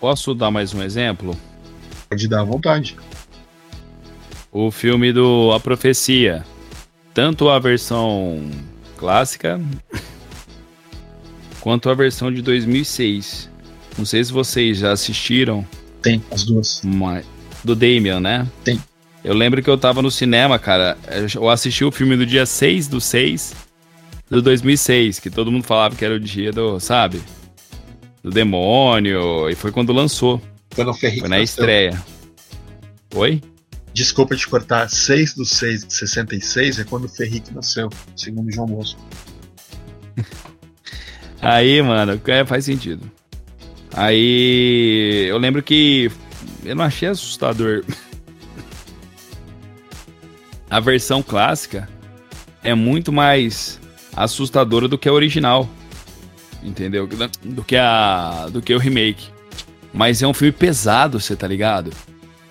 [0.00, 1.36] Posso dar mais um exemplo?
[2.08, 2.96] Pode dar à vontade.
[4.50, 6.44] O filme do A Profecia.
[7.14, 8.50] Tanto a versão
[9.02, 9.60] clássica
[11.58, 13.50] quanto a versão de 2006.
[13.98, 15.66] Não sei se vocês já assistiram,
[16.00, 16.80] Tem as duas.
[16.84, 17.26] mas
[17.64, 18.46] do Damien, né?
[18.62, 18.80] Tem.
[19.24, 20.96] Eu lembro que eu tava no cinema, cara.
[21.34, 23.54] Eu assisti o filme do dia 6 do 6
[24.30, 27.20] do 2006, que todo mundo falava que era o dia do, sabe?
[28.22, 29.50] Do demônio.
[29.50, 30.40] E foi quando lançou.
[30.76, 32.00] Quando o Ferrico Foi na estreia.
[33.16, 33.40] Oi?
[33.92, 38.66] Desculpa te cortar, 6 do 6 de 66 é quando o Ferric nasceu, segundo João
[38.66, 39.00] Bosco.
[41.40, 43.10] Aí, mano, é, faz sentido.
[43.94, 46.10] Aí eu lembro que
[46.64, 47.84] eu não achei assustador.
[50.70, 51.88] a versão clássica
[52.62, 53.78] é muito mais
[54.16, 55.68] assustadora do que a original.
[56.62, 57.08] Entendeu?
[57.42, 59.28] Do que a do que o remake.
[59.92, 61.90] Mas é um filme pesado, você tá ligado?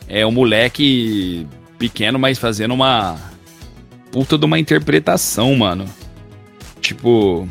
[0.08, 3.18] É um moleque pequeno, mas fazendo uma
[4.12, 5.86] puta de uma interpretação, mano.
[6.80, 7.48] Tipo,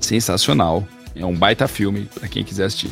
[0.00, 0.86] sensacional.
[1.14, 2.90] É um baita filme para quem quiser assistir.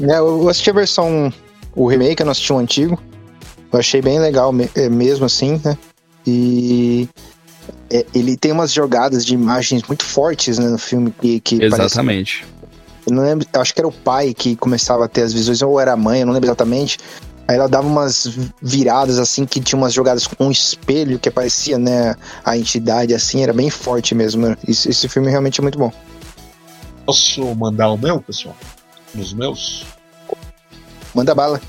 [0.00, 1.32] É, eu assisti a versão,
[1.74, 3.02] o remake, eu não assisti o antigo.
[3.72, 5.76] Eu achei bem legal é, mesmo assim, né?
[6.26, 7.08] E
[7.90, 12.44] é, ele tem umas jogadas de imagens muito fortes né, no filme que, que Exatamente.
[12.44, 12.61] Parece...
[13.06, 15.80] Eu não lembro, acho que era o pai que começava a ter as visões, ou
[15.80, 16.98] era a mãe, eu não lembro exatamente.
[17.48, 21.76] Aí ela dava umas viradas assim, que tinha umas jogadas com um espelho que aparecia,
[21.78, 22.14] né?
[22.44, 24.56] A entidade assim, era bem forte mesmo.
[24.66, 25.92] Esse, esse filme realmente é muito bom.
[27.04, 28.56] Posso mandar o meu, pessoal?
[29.12, 29.84] Nos meus?
[31.14, 31.60] Manda bala.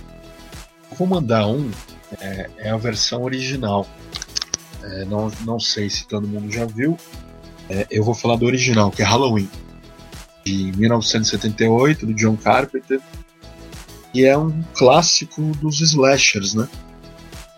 [0.98, 1.72] Vou mandar um,
[2.22, 3.88] é, é a versão original.
[4.84, 6.98] É, não, não sei se todo mundo já viu.
[7.70, 9.50] É, eu vou falar do original, que é Halloween,
[10.44, 13.00] de 1978, do John Carpenter.
[14.14, 16.68] E é um clássico dos slashers, né?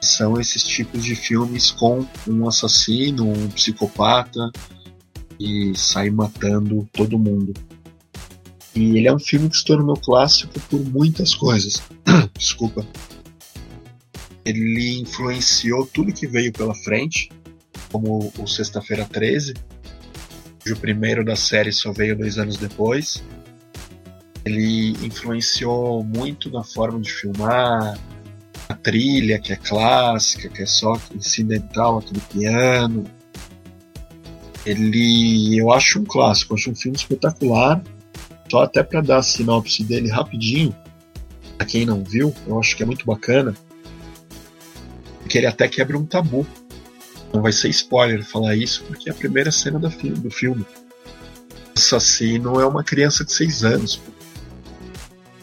[0.01, 4.51] São esses tipos de filmes com um assassino, um psicopata
[5.39, 7.53] e sai matando todo mundo.
[8.73, 11.81] E ele é um filme que se tornou clássico por muitas coisas.
[12.37, 12.85] Desculpa
[14.45, 17.31] ele influenciou tudo que veio pela frente,
[17.91, 19.55] como o Sexta-feira 13,
[20.73, 23.23] o primeiro da série só veio dois anos depois.
[24.43, 27.97] Ele influenciou muito na forma de filmar,
[28.67, 33.03] a trilha, que é clássica, que é só incidental, aquele piano.
[34.65, 37.81] Ele, eu acho um clássico, acho um filme espetacular.
[38.49, 40.75] Só até para dar a sinopse dele rapidinho,
[41.57, 43.55] para quem não viu, eu acho que é muito bacana
[45.27, 46.45] que ele até quebra um tabu.
[47.35, 50.17] Não vai ser spoiler falar isso, porque é a primeira cena do filme.
[50.17, 50.65] Do filme.
[50.65, 54.01] O assassino é uma criança de 6 anos.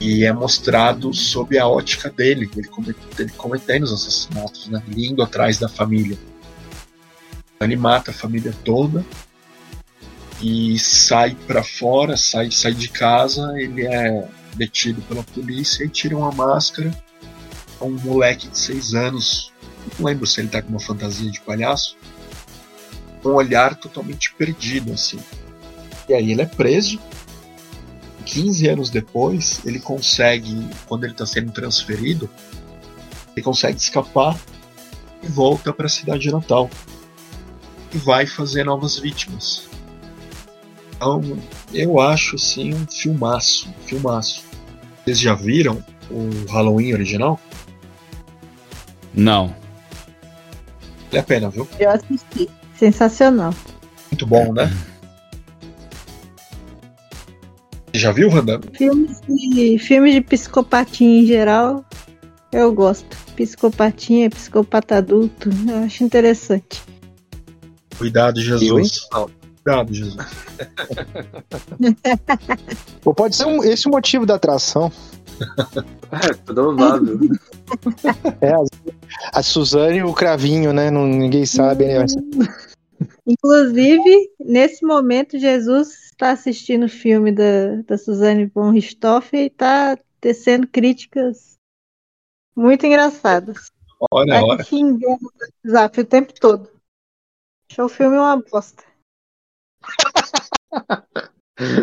[0.01, 4.83] E é mostrado sob a ótica dele, ele, ele cometendo os assassinatos, né?
[4.97, 6.19] Indo atrás da família.
[7.61, 9.05] Ele mata a família toda
[10.41, 16.27] e sai para fora, sai, sai de casa, ele é detido pela polícia e tiram
[16.27, 16.91] a máscara.
[17.83, 19.52] Um moleque de 6 anos
[19.99, 21.97] não lembro se ele tá com uma fantasia de palhaço,
[23.25, 25.19] um olhar totalmente perdido, assim.
[26.09, 26.99] E aí ele é preso.
[28.25, 32.31] 15 anos depois, ele consegue, quando ele está sendo transferido,
[33.35, 34.39] ele consegue escapar
[35.23, 36.71] e volta para a cidade natal.
[37.93, 39.69] E vai fazer novas vítimas.
[40.95, 41.21] Então,
[41.75, 44.45] eu acho assim um filmaço, um filmaço.
[45.05, 47.41] Vocês já viram o Halloween original?
[49.13, 49.62] Não.
[51.13, 51.69] Vale a pena, viu?
[51.79, 52.49] Eu assisti.
[52.75, 53.55] Sensacional.
[54.11, 54.73] Muito bom, né?
[57.93, 58.59] Já viu, Wanda?
[58.73, 61.85] Filmes de, filmes de psicopatia em geral,
[62.51, 63.15] eu gosto.
[63.37, 66.83] Psicopatia, psicopata adulto, eu acho interessante.
[67.99, 69.07] Cuidado, Jesus.
[69.63, 70.17] Cuidado, Jesus.
[73.05, 74.91] Ou pode ser um, esse o motivo da atração.
[76.13, 77.19] É, provável.
[78.43, 80.91] É, a, a Suzane e o Cravinho, né?
[80.91, 82.05] Não, ninguém sabe, né?
[83.27, 89.97] Inclusive, nesse momento, Jesus está assistindo o filme da, da Suzane von Richthofen e está
[90.21, 91.57] tecendo críticas
[92.55, 93.73] muito engraçadas.
[94.11, 94.65] Olha, Tá olha.
[94.65, 95.19] xingando
[95.65, 96.69] no WhatsApp o tempo todo.
[97.71, 98.85] Achou o filme uma bosta.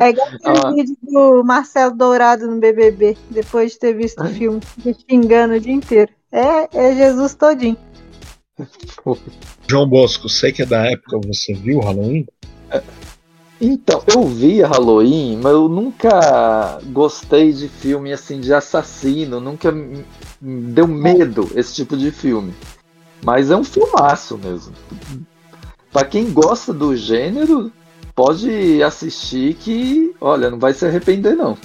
[0.01, 0.71] É igual aquele Ah.
[0.71, 4.59] vídeo do Marcelo Dourado no BBB, depois de ter visto o filme,
[5.09, 6.11] xingando o dia inteiro.
[6.31, 7.77] É, é Jesus todinho.
[9.67, 12.25] João Bosco, sei que é da época, você viu Halloween?
[13.61, 20.05] Então, eu vi Halloween, mas eu nunca gostei de filme assim de assassino, nunca me
[20.41, 22.53] me deu medo esse tipo de filme.
[23.21, 24.73] Mas é um filmaço mesmo.
[25.91, 27.69] Pra quem gosta do gênero,
[28.19, 31.57] pode assistir que, olha, não vai se arrepender não.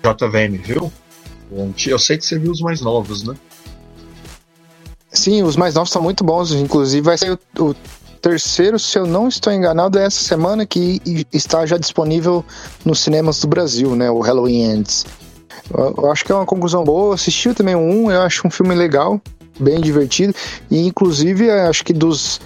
[0.00, 0.92] JVM, viu?
[1.84, 3.34] Eu sei que você viu os mais novos, né?
[5.10, 6.52] Sim, os mais novos são muito bons.
[6.52, 7.74] Inclusive, vai sair o, o
[8.20, 11.02] terceiro, se eu não estou enganado, é essa semana que
[11.32, 12.44] está já disponível
[12.84, 14.08] nos cinemas do Brasil, né?
[14.12, 15.04] O Halloween Ends.
[15.76, 17.08] Eu, eu acho que é uma conclusão boa.
[17.08, 19.20] Eu assisti também um, eu acho um filme legal,
[19.58, 20.32] bem divertido.
[20.70, 22.40] E inclusive, eu acho que dos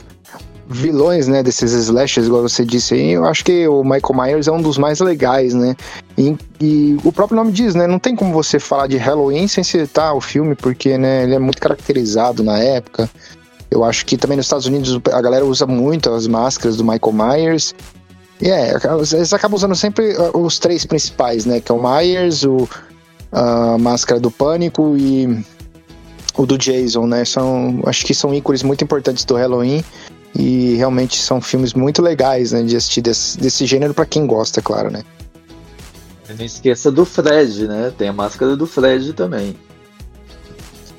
[0.68, 4.52] vilões, né, desses slashers, igual você disse aí, eu acho que o Michael Myers é
[4.52, 5.76] um dos mais legais, né?
[6.18, 7.86] E, e, o próprio nome diz, né?
[7.86, 11.38] Não tem como você falar de Halloween sem citar o filme, porque, né, ele é
[11.38, 13.08] muito caracterizado na época.
[13.70, 17.12] Eu acho que também nos Estados Unidos a galera usa muito as máscaras do Michael
[17.12, 17.74] Myers.
[18.40, 18.74] E é,
[19.12, 21.60] eles acabam usando sempre uh, os três principais, né?
[21.60, 22.68] Que é o Myers, o,
[23.32, 25.44] a máscara do Pânico e
[26.36, 27.24] o do Jason, né?
[27.24, 29.84] São, acho que são ícones muito importantes do Halloween.
[30.34, 34.60] E realmente são filmes muito legais, né, de assistir desse, desse gênero para quem gosta,
[34.60, 35.02] claro, né?
[36.36, 37.92] Não esqueça do Fred, né?
[37.96, 39.56] Tem a máscara do Fred também.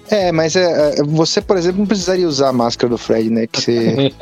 [0.09, 3.45] É, mas é, é você, por exemplo, não precisaria usar a máscara do Fred, né?
[3.45, 4.13] Que você.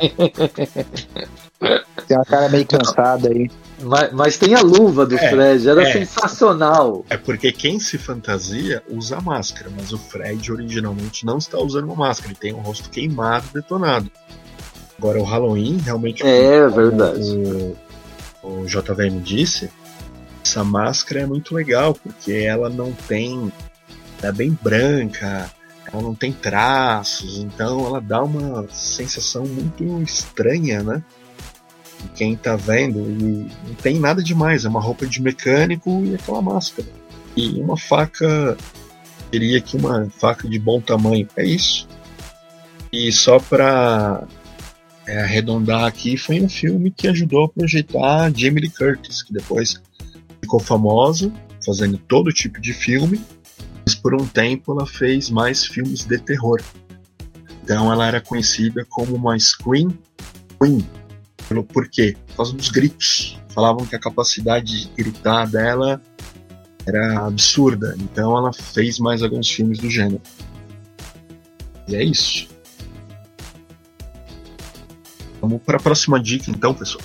[2.06, 3.50] tem uma cara meio cansada aí.
[3.80, 7.04] Mas, mas tem a luva do é, Fred, era é, sensacional.
[7.08, 11.94] É porque quem se fantasia usa máscara, mas o Fred originalmente não está usando uma
[11.94, 14.10] máscara, ele tem o rosto queimado, detonado.
[14.98, 16.22] Agora, o Halloween, realmente.
[16.26, 17.30] É, verdade.
[18.42, 19.70] O, o JVM disse,
[20.44, 23.52] essa máscara é muito legal, porque ela não tem.
[24.22, 25.50] é bem branca,
[25.92, 31.02] ela não tem traços, então ela dá uma sensação muito estranha, né?
[32.14, 36.42] quem tá vendo, e não tem nada demais, é uma roupa de mecânico e aquela
[36.42, 36.86] máscara.
[37.36, 38.56] E uma faca,
[39.30, 41.88] diria que uma faca de bom tamanho, é isso.
[42.92, 44.24] E só para
[45.06, 49.80] é, arredondar aqui, foi um filme que ajudou a projetar Jamie Lee Curtis, que depois
[50.40, 51.32] ficou famosa,
[51.64, 53.20] fazendo todo tipo de filme,
[53.84, 56.60] mas por um tempo ela fez mais filmes de terror.
[57.62, 59.96] Então ela era conhecida como uma Scream
[60.60, 60.86] Queen.
[61.48, 62.16] Pelo porquê?
[62.28, 63.38] Por causa dos gritos.
[63.48, 66.00] Falavam que a capacidade de gritar dela
[66.86, 67.96] era absurda.
[67.98, 70.20] Então ela fez mais alguns filmes do gênero.
[71.88, 72.48] E é isso.
[75.48, 77.04] Vamos para a próxima dica, então, pessoal.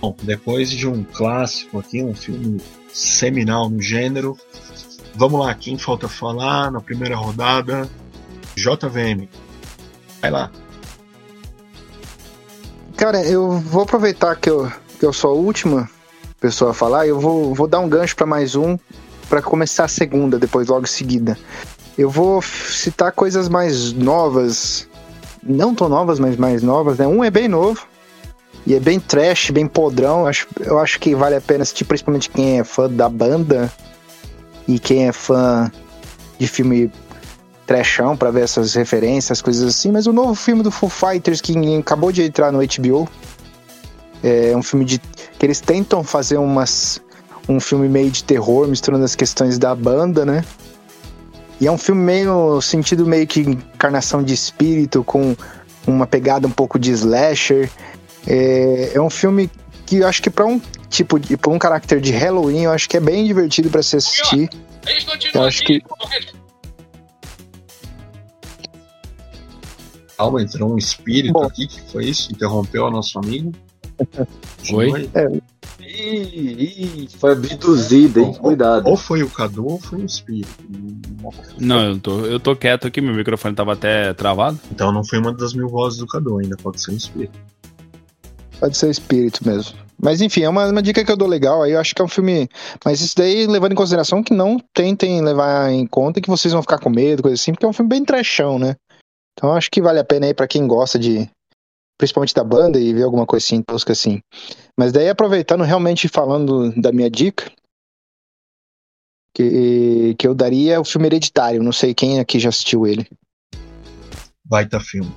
[0.00, 2.60] Bom, depois de um clássico aqui, um filme
[2.92, 4.36] seminal no gênero,
[5.14, 7.88] vamos lá, quem falta falar na primeira rodada?
[8.56, 9.28] JVM.
[10.20, 10.50] Vai lá.
[12.96, 15.88] Cara, eu vou aproveitar que eu, que eu sou a última
[16.40, 18.78] pessoa falar, eu vou, vou dar um gancho para mais um
[19.28, 21.38] para começar a segunda, depois logo em seguida.
[21.96, 24.88] Eu vou citar coisas mais novas,
[25.42, 27.06] não tão novas, mas mais novas, né?
[27.06, 27.86] Um é bem novo
[28.66, 30.20] e é bem trash, bem podrão.
[30.20, 33.70] Eu acho, eu acho que vale a pena assistir, principalmente quem é fã da banda
[34.66, 35.70] e quem é fã
[36.38, 36.90] de filme
[37.66, 39.92] trashão para ver essas referências, coisas assim.
[39.92, 43.08] Mas o novo filme do Foo Fighters que acabou de entrar no HBO
[44.22, 47.00] é um filme de que eles tentam fazer umas
[47.48, 50.44] um filme meio de terror, misturando as questões da banda, né?
[51.60, 55.36] E é um filme meio sentido meio que encarnação de espírito com
[55.86, 57.70] uma pegada um pouco de slasher.
[58.26, 59.50] É, é um filme
[59.84, 62.88] que eu acho que para um tipo de para um caráter de Halloween, eu acho
[62.88, 64.48] que é bem divertido para se assistir.
[65.34, 65.82] Eu acho que
[70.16, 71.44] Calma, entrou um espírito Bom.
[71.44, 72.30] aqui, que foi isso?
[72.30, 73.52] Interrompeu o nosso amigo.
[74.72, 75.10] Oi?
[75.14, 75.26] É.
[75.80, 78.32] Ih, ih, foi abduzido, hein?
[78.34, 78.88] Cuidado.
[78.88, 80.50] Ou foi o Cadu ou foi o espírito.
[81.58, 84.58] Não, eu tô, eu tô quieto aqui, meu microfone tava até travado.
[84.70, 87.38] Então não foi uma das mil vozes do Cadu, ainda pode ser um espírito.
[88.58, 89.78] Pode ser espírito mesmo.
[90.02, 91.62] Mas enfim, é uma, uma dica que eu dou legal.
[91.62, 92.48] Aí eu acho que é um filme.
[92.84, 96.62] Mas isso daí levando em consideração que não tentem levar em conta que vocês vão
[96.62, 98.76] ficar com medo, coisa assim, porque é um filme bem trechão, né?
[99.32, 101.28] Então acho que vale a pena aí para quem gosta de,
[102.00, 104.22] principalmente da banda, e ver alguma coisa assim, tosca assim.
[104.74, 107.52] Mas daí, aproveitando, realmente falando da minha dica,
[109.34, 111.62] que, que eu daria o filme Hereditário.
[111.62, 113.06] Não sei quem aqui já assistiu ele.
[114.42, 115.12] Baita filme.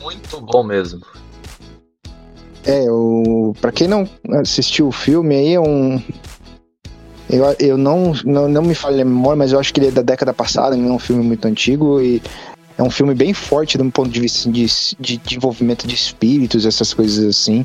[0.00, 1.00] Muito bom mesmo.
[2.64, 4.08] É, o, pra quem não
[4.40, 6.00] assistiu o filme, aí é um.
[7.30, 9.90] Eu, eu não, não, não me falei a memória, mas eu acho que ele é
[9.90, 12.00] da década passada, não é um filme muito antigo.
[12.00, 12.22] E
[12.76, 14.66] é um filme bem forte um ponto de vista de,
[14.98, 17.64] de, de envolvimento de espíritos, essas coisas assim.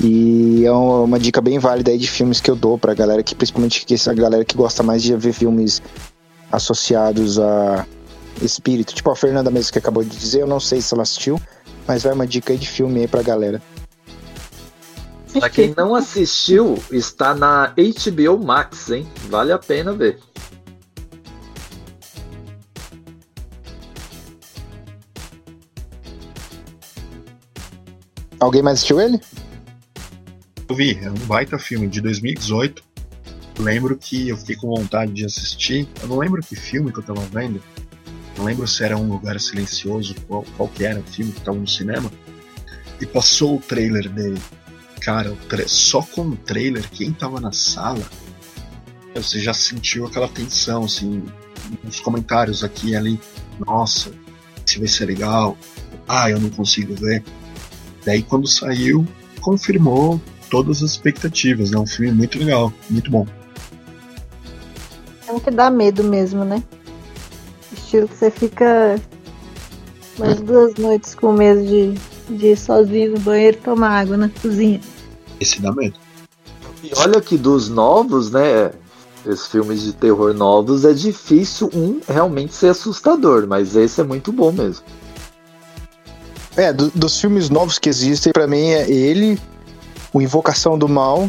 [0.00, 3.34] E é uma dica bem válida aí de filmes que eu dou pra galera que,
[3.34, 5.80] principalmente essa galera que gosta mais de ver filmes
[6.50, 7.86] associados a
[8.42, 8.94] espírito.
[8.94, 11.40] Tipo a Fernanda mesmo que acabou de dizer, eu não sei se ela assistiu,
[11.86, 13.62] mas vai uma dica aí de filme aí pra galera.
[15.32, 19.06] Pra quem não assistiu, está na HBO Max, hein?
[19.28, 20.20] Vale a pena ver.
[28.44, 29.18] Alguém mais assistiu ele?
[30.68, 32.84] Eu vi, é um baita filme de 2018.
[33.58, 35.88] Lembro que eu fiquei com vontade de assistir.
[36.02, 37.62] Eu não lembro que filme que eu tava vendo.
[38.36, 41.56] Não lembro se era Um Lugar Silencioso, qual, qual que era o filme que tava
[41.56, 42.12] no cinema.
[43.00, 44.40] E passou o trailer dele.
[45.00, 45.34] Cara,
[45.66, 48.06] só com o trailer, quem tava na sala,
[49.14, 51.24] você já sentiu aquela tensão, assim,
[51.82, 53.18] nos comentários aqui e ali.
[53.58, 54.12] Nossa,
[54.66, 55.56] se vai ser legal.
[56.06, 57.24] Ah, eu não consigo ver.
[58.04, 59.06] Daí quando saiu,
[59.40, 61.72] confirmou todas as expectativas.
[61.72, 63.26] É um filme muito legal, muito bom.
[65.26, 66.62] É um que dá medo mesmo, né?
[67.72, 69.00] Estilo que você fica
[70.18, 71.94] mais duas noites com medo de,
[72.36, 74.80] de ir sozinho no banheiro tomar água na cozinha.
[75.40, 75.96] Esse dá medo.
[76.82, 78.72] E olha que dos novos, né?
[79.26, 84.30] Esses filmes de terror novos é difícil um realmente ser assustador, mas esse é muito
[84.30, 84.84] bom mesmo.
[86.56, 89.38] É, do- dos filmes novos que existem, pra mim é ele,
[90.12, 91.28] o Invocação do Mal,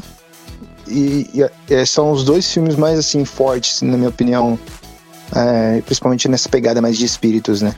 [0.88, 4.58] e, e, é, são os dois filmes mais assim fortes, na minha opinião,
[5.36, 7.74] é, principalmente nessa pegada mais de espíritos, né?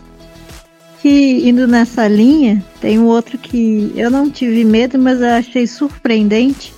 [1.02, 5.66] Que indo nessa linha, tem um outro que eu não tive medo, mas eu achei
[5.68, 6.74] surpreendente.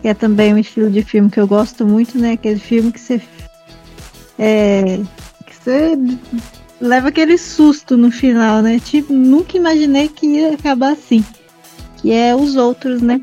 [0.00, 2.32] Que é também um estilo de filme que eu gosto muito, né?
[2.32, 3.20] Aquele filme que você.
[4.38, 5.00] É,
[5.46, 5.98] que você
[6.80, 8.78] leva aquele susto no final, né?
[8.78, 11.24] Tipo, nunca imaginei que ia acabar assim.
[11.98, 13.20] Que é os outros, né?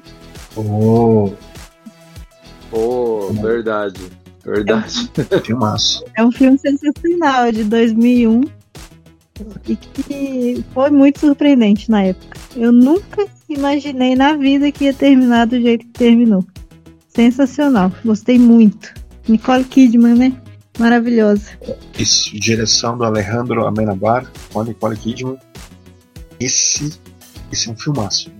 [0.55, 1.31] Oh,
[2.73, 4.01] Pô, verdade.
[4.43, 5.11] Verdade.
[5.45, 6.03] filmaço.
[6.17, 8.41] É um filme sensacional, é de 2001.
[9.67, 12.37] E que foi muito surpreendente na época.
[12.55, 16.43] Eu nunca imaginei na vida que ia terminar do jeito que terminou.
[17.09, 18.93] Sensacional, gostei muito.
[19.27, 20.33] Nicole Kidman, né?
[20.79, 21.51] Maravilhosa.
[21.97, 25.37] Isso, direção do Alejandro Amenabar, com a Nicole Kidman.
[26.39, 26.99] Esse,
[27.51, 28.31] esse é um filmaço.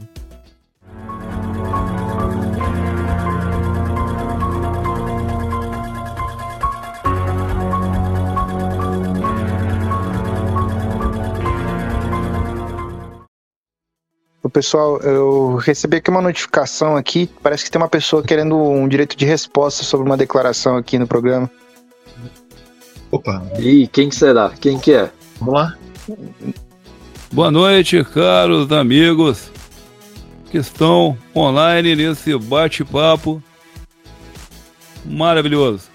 [14.42, 18.88] O pessoal, eu recebi aqui uma notificação aqui, parece que tem uma pessoa querendo um
[18.88, 21.50] direito de resposta sobre uma declaração aqui no programa.
[23.14, 24.50] Opa, E quem que será?
[24.60, 25.12] Quem que é?
[25.40, 25.78] vamos lá?
[27.32, 29.52] Boa noite, caros amigos
[30.50, 33.42] que estão online nesse bate-papo
[35.06, 35.90] maravilhoso.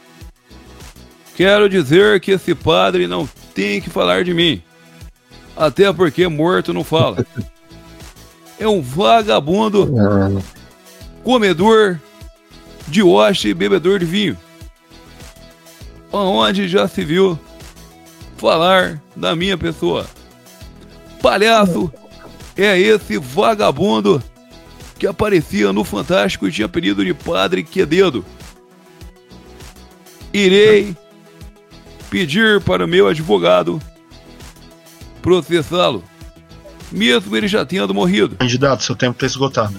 [1.34, 4.62] Quero dizer que esse padre não tem que falar de mim,
[5.56, 7.26] até porque morto não fala.
[8.60, 9.92] É um vagabundo,
[11.24, 11.98] comedor
[12.86, 14.38] de hoste e bebedor de vinho.
[16.12, 17.38] Onde já se viu
[18.36, 20.06] falar da minha pessoa?
[21.20, 21.92] Palhaço
[22.56, 24.22] é esse vagabundo
[24.98, 28.24] que aparecia no Fantástico e tinha apelido de Padre Quededo.
[30.32, 30.96] Irei
[32.10, 33.80] pedir para o meu advogado
[35.20, 36.02] processá-lo,
[36.90, 38.36] mesmo ele já tendo morrido.
[38.36, 39.78] Candidato, seu tempo está esgotado.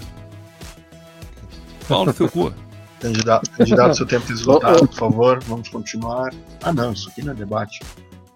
[1.88, 2.54] Pau no seu cu.
[3.00, 6.34] Candidato, candidato, seu tempo está esgotado, por favor, vamos continuar.
[6.62, 7.80] Ah, não, isso aqui não é debate.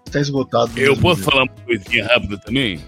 [0.06, 0.70] Está esgotado.
[0.76, 2.80] Eu posso falar uma coisinha rápida também?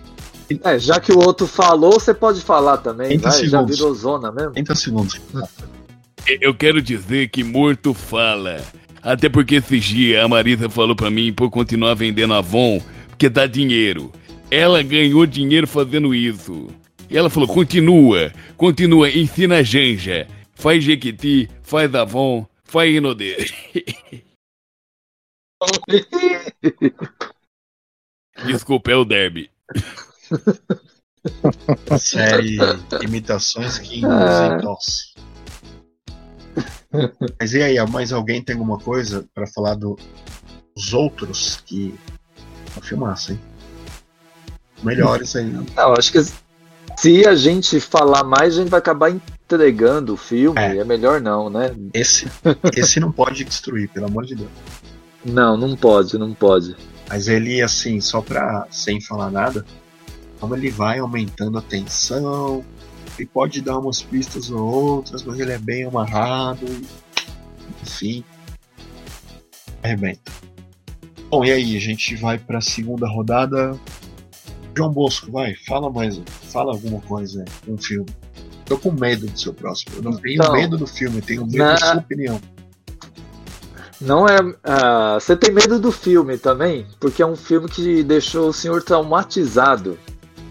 [0.62, 3.08] É, já que o outro falou, você pode falar também.
[3.08, 4.52] 30 Vai, já virou zona mesmo.
[4.52, 5.20] 30 segundos.
[6.40, 8.60] Eu quero dizer que morto fala.
[9.02, 13.46] Até porque esse dia a Marisa falou pra mim por continuar vendendo Avon, porque dá
[13.46, 14.12] dinheiro.
[14.50, 16.68] Ela ganhou dinheiro fazendo isso.
[17.08, 20.26] E ela falou: continua, continua, ensina a Janja.
[20.56, 23.36] Faz Jequiti, faz Avon, faz Inodê.
[28.46, 29.50] Desculpa, é o Derby.
[31.98, 32.58] Série
[33.02, 34.08] Imitações que Ah.
[34.08, 35.14] induzem tosse.
[37.38, 39.98] Mas e aí, mais alguém tem alguma coisa para falar do-
[40.74, 41.94] dos outros que.
[42.74, 43.40] Uma filmaça, hein?
[44.82, 45.64] Melhores ainda.
[45.74, 46.18] Não, acho que
[46.98, 49.10] se a gente falar mais, a gente vai acabar
[49.46, 50.60] entregando o filme.
[50.60, 50.76] É.
[50.76, 51.74] É, melhor não, né?
[51.94, 52.26] Esse,
[52.76, 54.50] esse não pode destruir, pelo amor de Deus.
[55.24, 56.76] Não, não pode, não pode.
[57.08, 58.66] Mas ele, assim, só pra.
[58.70, 59.64] sem falar nada,
[60.40, 62.64] como ele vai aumentando a tensão,
[63.16, 66.66] ele pode dar umas pistas ou outras, mas ele é bem amarrado.
[67.82, 68.24] Enfim.
[69.82, 70.32] Arrebenta.
[71.30, 73.78] Bom, e aí, a gente vai pra segunda rodada.
[74.76, 76.20] João Bosco, vai, fala mais.
[76.50, 78.06] Fala alguma coisa, um filme.
[78.66, 79.96] Tô com medo do seu próximo.
[79.96, 82.40] Eu não tenho Então, medo do filme, eu tenho medo na- da sua opinião.
[84.00, 84.36] Não é.
[84.62, 86.84] ah, você tem medo do filme também?
[87.00, 89.98] Porque é um filme que deixou o senhor traumatizado.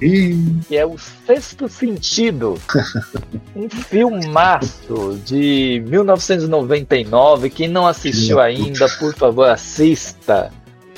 [0.01, 2.59] Ih, que é o Sexto Sentido.
[3.55, 7.49] um filmaço de 1999.
[7.49, 10.51] Quem não assistiu ainda, por favor, assista.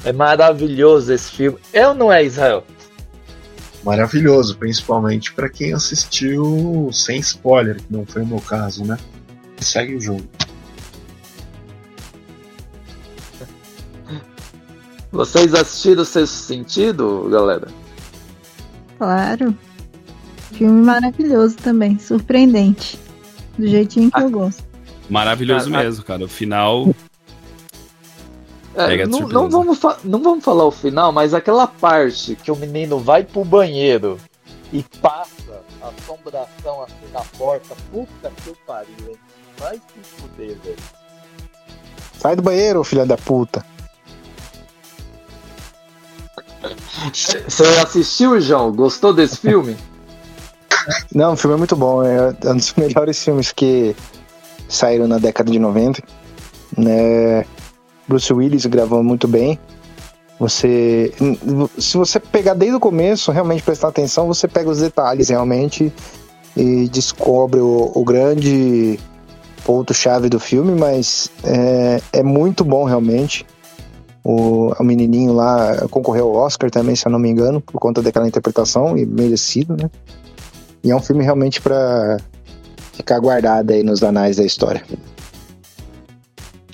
[0.06, 1.58] É maravilhoso esse filme.
[1.74, 2.64] É ou não é, Israel?
[3.88, 8.98] Maravilhoso, principalmente para quem assistiu sem spoiler, que não foi o meu caso, né?
[9.62, 10.24] Segue o jogo.
[15.10, 17.70] Vocês assistiram o Sexto Sentido, galera?
[18.98, 19.56] Claro.
[20.52, 23.00] Filme maravilhoso também, surpreendente.
[23.58, 24.66] Do jeitinho que eu gosto.
[25.10, 25.84] Maravilhoso Ah, ah.
[25.84, 26.26] mesmo, cara.
[26.26, 26.94] O final.
[28.78, 33.00] É, não, não vamos não vamos falar o final, mas aquela parte que o menino
[33.00, 34.20] vai pro banheiro
[34.72, 39.18] e passa a assombração assim na porta, puta que eu pariu, hein?
[39.58, 40.78] Vai se fuder, velho.
[42.20, 43.66] Sai do banheiro, filha da puta.
[47.14, 48.72] Você assistiu, João?
[48.72, 49.76] Gostou desse filme?
[51.14, 52.04] Não, o filme é muito bom.
[52.04, 53.96] É um dos melhores filmes que
[54.68, 56.02] saíram na década de 90.
[56.78, 57.46] Né?
[58.08, 59.60] Bruce Willis gravou muito bem.
[60.40, 61.12] Você,
[61.80, 65.92] se você pegar desde o começo, realmente prestar atenção, você pega os detalhes realmente
[66.56, 69.00] e descobre o, o grande
[69.66, 73.46] ponto-chave do filme, mas é, é muito bom realmente.
[74.24, 78.02] O, o menininho lá concorreu ao Oscar também, se eu não me engano, por conta
[78.02, 79.90] daquela interpretação, e merecido, né?
[80.84, 82.18] E é um filme realmente pra
[82.94, 84.84] ficar guardado aí nos anais da história.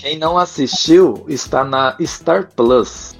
[0.04, 3.16] Quem não assistiu está na Star Plus.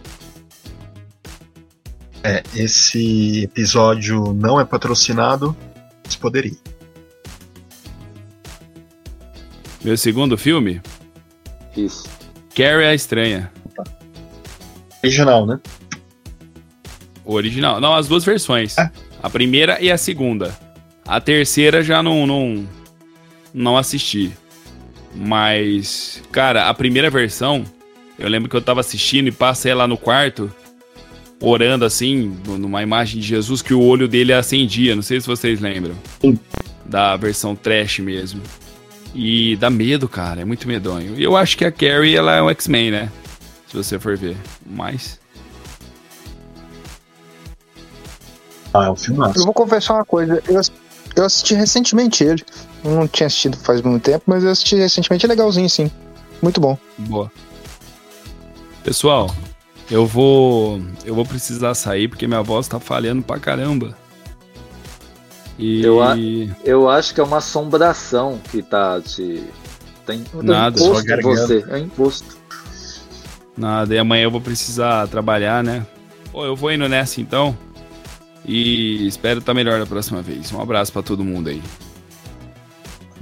[2.22, 5.56] É, esse episódio não é patrocinado,
[6.04, 6.52] mas poderia.
[9.82, 10.82] Meu segundo filme,
[11.74, 12.04] Isso.
[12.54, 13.50] Carrie a Estranha.
[15.02, 15.58] Original, né?
[17.24, 17.80] O original.
[17.80, 18.76] Não, as duas versões.
[18.78, 18.90] Ah.
[19.22, 20.54] A primeira e a segunda.
[21.06, 22.68] A terceira já não, não,
[23.54, 24.36] não assisti.
[25.14, 27.64] Mas, cara, a primeira versão,
[28.18, 30.52] eu lembro que eu tava assistindo e passei lá no quarto,
[31.40, 34.96] orando assim, numa imagem de Jesus, que o olho dele acendia.
[34.96, 35.94] Não sei se vocês lembram.
[36.20, 36.38] Sim.
[36.84, 38.42] Da versão trash mesmo.
[39.14, 40.40] E dá medo, cara.
[40.40, 41.14] É muito medonho.
[41.16, 43.12] E eu acho que a Carrie, ela é um X-Men, né?
[43.68, 44.36] Se você for ver.
[44.66, 45.20] Mas.
[48.72, 49.38] Ah, é um filmaço.
[49.38, 50.60] Eu vou confessar uma coisa, eu,
[51.14, 52.44] eu assisti recentemente ele.
[52.84, 55.90] Não tinha assistido faz muito tempo, mas eu assisti recentemente, é legalzinho sim.
[56.42, 56.76] Muito bom.
[56.98, 57.32] Boa.
[58.82, 59.34] Pessoal,
[59.90, 60.80] eu vou.
[61.04, 63.96] Eu vou precisar sair porque minha voz tá falhando pra caramba.
[65.58, 65.82] E.
[65.82, 66.14] Eu a-
[66.64, 69.42] Eu acho que é uma assombração que tá te.
[70.04, 71.46] Tem Nada, imposto garganta.
[71.46, 71.64] você.
[71.70, 72.36] É imposto.
[73.56, 75.86] Nada, e amanhã eu vou precisar trabalhar, né?
[76.30, 77.56] Pô, eu vou indo nessa então.
[78.44, 80.52] E espero estar melhor da próxima vez.
[80.52, 81.62] Um abraço pra todo mundo aí.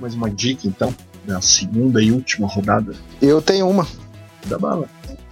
[0.02, 0.92] Mais uma dica, então,
[1.24, 3.86] da segunda e última rodada Eu tenho uma.
[4.46, 4.88] da bala.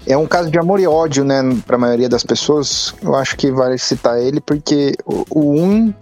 [0.06, 2.94] É um caso de amor e ódio, né, pra maioria das pessoas.
[3.02, 5.92] Eu acho que vale citar ele porque o, o um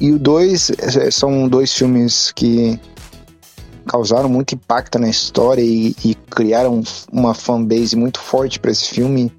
[0.00, 2.80] e o dois é, são dois filmes que
[3.86, 9.30] causaram muito impacto na história e, e criaram uma fanbase muito forte pra esse filme.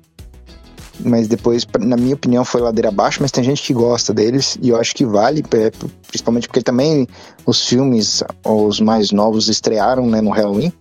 [0.99, 4.69] Mas depois, na minha opinião, foi ladeira abaixo, mas tem gente que gosta deles e
[4.69, 5.71] eu acho que vale, é,
[6.07, 7.07] principalmente porque também
[7.45, 10.73] os filmes, os mais novos, estrearam né, no Halloween.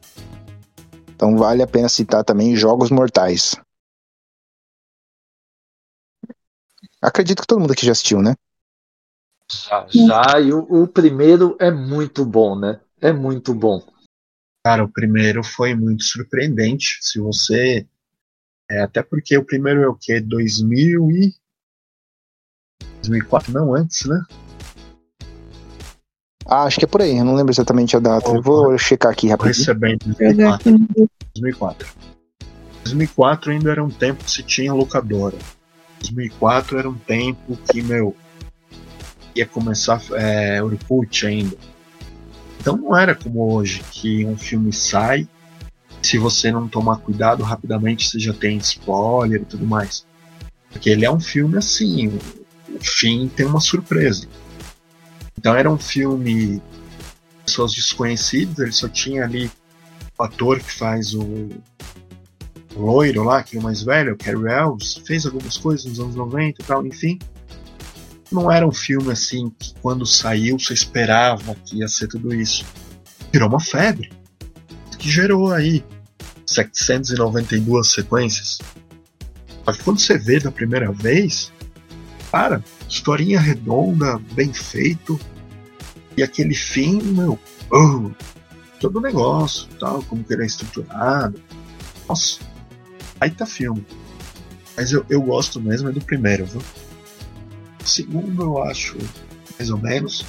[1.14, 3.56] Então vale a pena citar também Jogos Mortais.
[7.00, 8.34] Acredito que todo mundo aqui já assistiu, né?
[9.50, 10.40] Já, já.
[10.40, 12.80] E o, o primeiro é muito bom, né?
[13.00, 13.82] É muito bom.
[14.64, 16.98] Cara, o primeiro foi muito surpreendente.
[17.00, 17.86] Se você.
[18.70, 20.20] É, até porque o primeiro é o quê?
[20.20, 21.34] 2000 e.
[23.02, 24.20] 2004, não antes, né?
[26.44, 28.28] Ah, acho que é por aí, eu não lembro exatamente a data.
[28.28, 29.56] Eu vou checar aqui rapidinho.
[29.56, 30.70] recebendo em Jogar 2004.
[30.70, 31.88] aqui no 2004.
[32.84, 35.36] 2004 ainda era um tempo que se tinha locadora.
[36.00, 38.14] 2004 era um tempo que, meu,
[39.34, 41.56] ia começar é, Orkut ainda.
[42.60, 45.28] Então não era como hoje, que um filme sai,
[46.07, 50.07] se você não tomar cuidado rapidamente você já tem spoiler e tudo mais.
[50.70, 52.20] Porque ele é um filme assim, o,
[52.80, 54.28] fim tem uma surpresa.
[55.36, 56.62] Então era um filme
[57.44, 59.50] pessoas desconhecidas, ele só tinha ali
[60.16, 61.48] o ator que faz o,
[62.76, 66.14] loiro lá, que é o mais velho, o Cary Elves, fez algumas coisas nos anos
[66.14, 67.18] 90 e tal, enfim.
[68.30, 72.64] Não era um filme assim que quando saiu você esperava que ia ser tudo isso.
[73.32, 74.12] Virou uma febre.
[74.98, 75.84] Que gerou aí
[76.57, 78.59] 792 sequências.
[79.64, 81.52] Só que quando você vê da primeira vez,
[82.30, 85.18] cara, historinha redonda, bem feito.
[86.16, 87.38] E aquele fim, meu,
[87.70, 88.11] oh,
[88.80, 91.40] todo o negócio, tal, como que ele é estruturado.
[92.09, 92.40] Nossa,
[93.20, 93.84] aí tá filme.
[94.76, 96.62] Mas eu, eu gosto mesmo é do primeiro, viu?
[97.84, 98.96] Segundo eu acho
[99.59, 100.24] mais ou menos.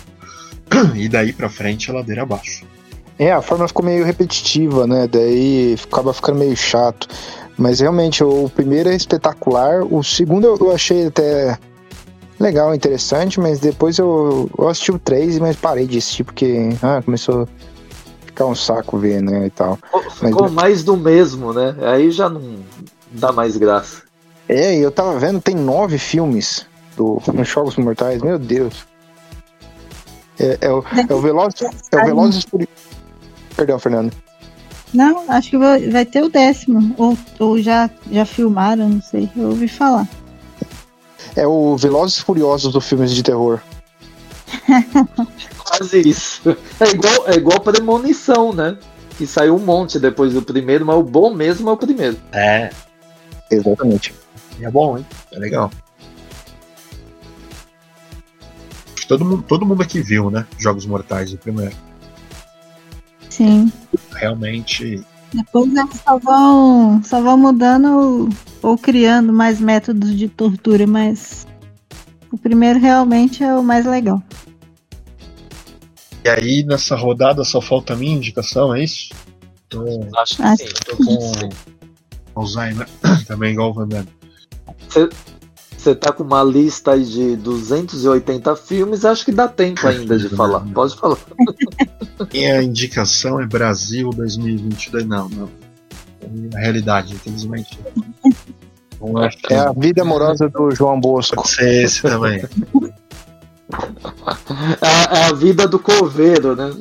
[0.95, 2.65] E daí pra frente a ladeira abaixo.
[3.19, 5.07] É, a forma ficou meio repetitiva, né?
[5.07, 7.07] Daí acaba ficando meio chato.
[7.57, 9.83] Mas realmente, o primeiro é espetacular.
[9.83, 11.57] O segundo eu achei até
[12.39, 17.01] legal, interessante, mas depois eu, eu assisti o 3, mas parei de assistir porque ah,
[17.03, 17.47] começou a
[18.25, 19.79] ficar um saco ver, né, e tal.
[20.11, 21.75] Ficou mas, mais do mesmo, né?
[21.81, 22.57] Aí já não
[23.11, 24.03] dá mais graça.
[24.47, 26.65] É, eu tava vendo, tem nove filmes
[26.95, 28.85] do nos Jogos Mortais, meu Deus.
[30.39, 31.61] É, é, o, é o Velozes,
[31.91, 32.45] é o Velozes
[33.57, 34.13] Perdão, Fernando.
[34.93, 36.93] Não, acho que vai, vai ter o décimo.
[36.95, 39.27] Ou, ou já, já filmaram, não sei.
[39.35, 40.07] Eu ouvi falar.
[41.35, 43.59] É o Velozes e Furiosos do filmes de terror.
[45.57, 46.55] Quase isso.
[46.79, 48.77] É igual, é igual Premonição, né?
[49.17, 52.17] Que saiu um monte depois do primeiro, mas o bom mesmo é o primeiro.
[52.31, 52.69] É.
[53.49, 54.13] Exatamente.
[54.61, 55.05] É bom, hein?
[55.31, 55.71] É legal.
[59.07, 60.45] Todo mundo, todo mundo aqui viu, né?
[60.59, 61.75] Jogos Mortais, o primeiro.
[63.37, 63.71] Sim.
[64.13, 65.05] Realmente.
[65.31, 68.29] Depois eles só vão, só vão mudando
[68.63, 71.45] ou criando mais métodos de tortura, mas
[72.31, 74.23] o primeiro realmente é o mais legal.
[76.23, 79.13] E aí, nessa rodada, só falta a minha indicação, é isso?
[79.69, 79.83] Tô,
[80.17, 80.65] Acho que sim.
[80.83, 81.49] Tô com
[82.41, 82.87] Alzheimer
[83.27, 84.09] também, igual o Van Damme.
[85.77, 90.27] Você tá com uma lista aí de 280 filmes, acho que dá tempo ainda de
[90.29, 90.61] falar.
[90.73, 91.17] Pode falar.
[92.33, 95.05] Minha indicação é Brasil 2022.
[95.05, 95.49] Não, não.
[96.53, 97.79] É a realidade, infelizmente.
[99.49, 101.35] É, é a vida amorosa do João Bosco.
[101.35, 102.43] Pode ser esse também.
[104.81, 106.73] É, é a vida do coveiro, né?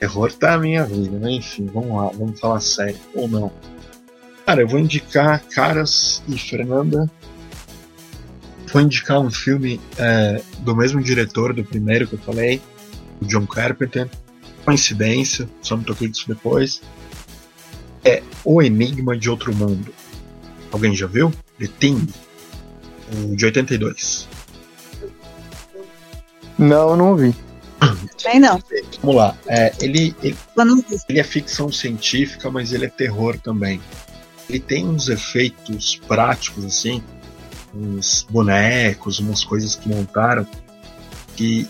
[0.00, 1.32] Terror tá a minha vida, né?
[1.32, 2.98] Enfim, vamos lá, vamos falar sério.
[3.14, 3.52] Ou não.
[4.48, 7.10] Cara, eu vou indicar Caras e Fernanda.
[8.72, 12.58] Vou indicar um filme é, do mesmo diretor do primeiro que eu falei,
[13.20, 14.08] o John Carpenter.
[14.64, 16.80] Coincidência, só me toquei disso depois.
[18.02, 19.92] É O Enigma de Outro Mundo.
[20.72, 21.30] Alguém já viu?
[21.58, 22.08] The Thing,
[23.12, 24.26] o de 82.
[26.58, 27.34] Não, eu não vi.
[28.24, 28.58] Bem, não.
[29.02, 29.36] Vamos lá.
[29.46, 30.34] É, ele, ele,
[31.06, 33.78] ele é ficção científica, mas ele é terror também
[34.48, 37.02] ele tem uns efeitos práticos, assim,
[37.74, 40.46] uns bonecos, umas coisas que montaram
[41.36, 41.68] que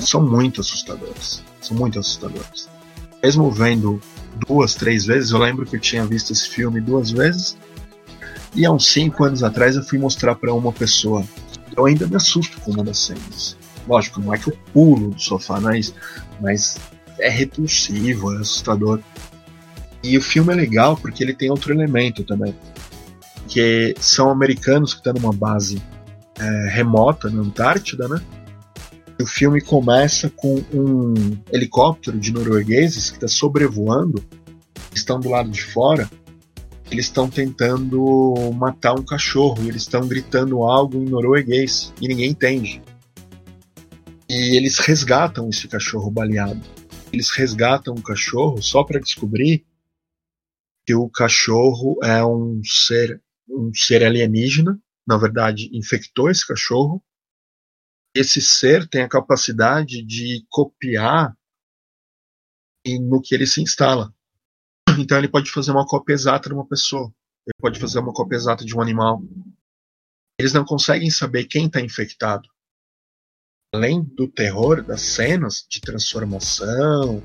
[0.00, 1.42] são muito assustadores.
[1.60, 2.68] São muito assustadores.
[3.22, 4.00] Mesmo vendo
[4.46, 7.56] duas, três vezes, eu lembro que eu tinha visto esse filme duas vezes,
[8.54, 11.24] e há uns cinco anos atrás eu fui mostrar para uma pessoa.
[11.76, 13.56] Eu ainda me assusto com uma das cenas.
[13.88, 15.94] Lógico, não é que eu pulo do sofá, mas,
[16.40, 16.78] mas
[17.18, 19.00] é repulsivo, é assustador.
[20.02, 22.54] E o filme é legal porque ele tem outro elemento também.
[23.48, 25.80] Que são americanos que estão numa base
[26.38, 28.20] é, remota na Antártida, né?
[29.20, 31.14] O filme começa com um
[31.52, 34.24] helicóptero de noruegueses que está sobrevoando,
[34.92, 36.10] estão do lado de fora,
[36.90, 42.82] eles estão tentando matar um cachorro, eles estão gritando algo em norueguês e ninguém entende.
[44.28, 46.60] E eles resgatam esse cachorro baleado.
[47.12, 49.64] Eles resgatam o cachorro só para descobrir
[50.86, 57.02] que o cachorro é um ser um ser alienígena, na verdade, infectou esse cachorro.
[58.14, 61.36] Esse ser tem a capacidade de copiar
[63.00, 64.14] no que ele se instala.
[64.98, 67.12] Então ele pode fazer uma cópia exata de uma pessoa,
[67.46, 69.22] ele pode fazer uma cópia exata de um animal.
[70.38, 72.48] Eles não conseguem saber quem está infectado.
[73.74, 77.22] Além do terror das cenas de transformação,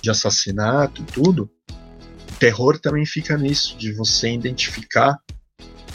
[0.00, 1.50] de assassinato e tudo,
[2.38, 5.18] terror também fica nisso, de você identificar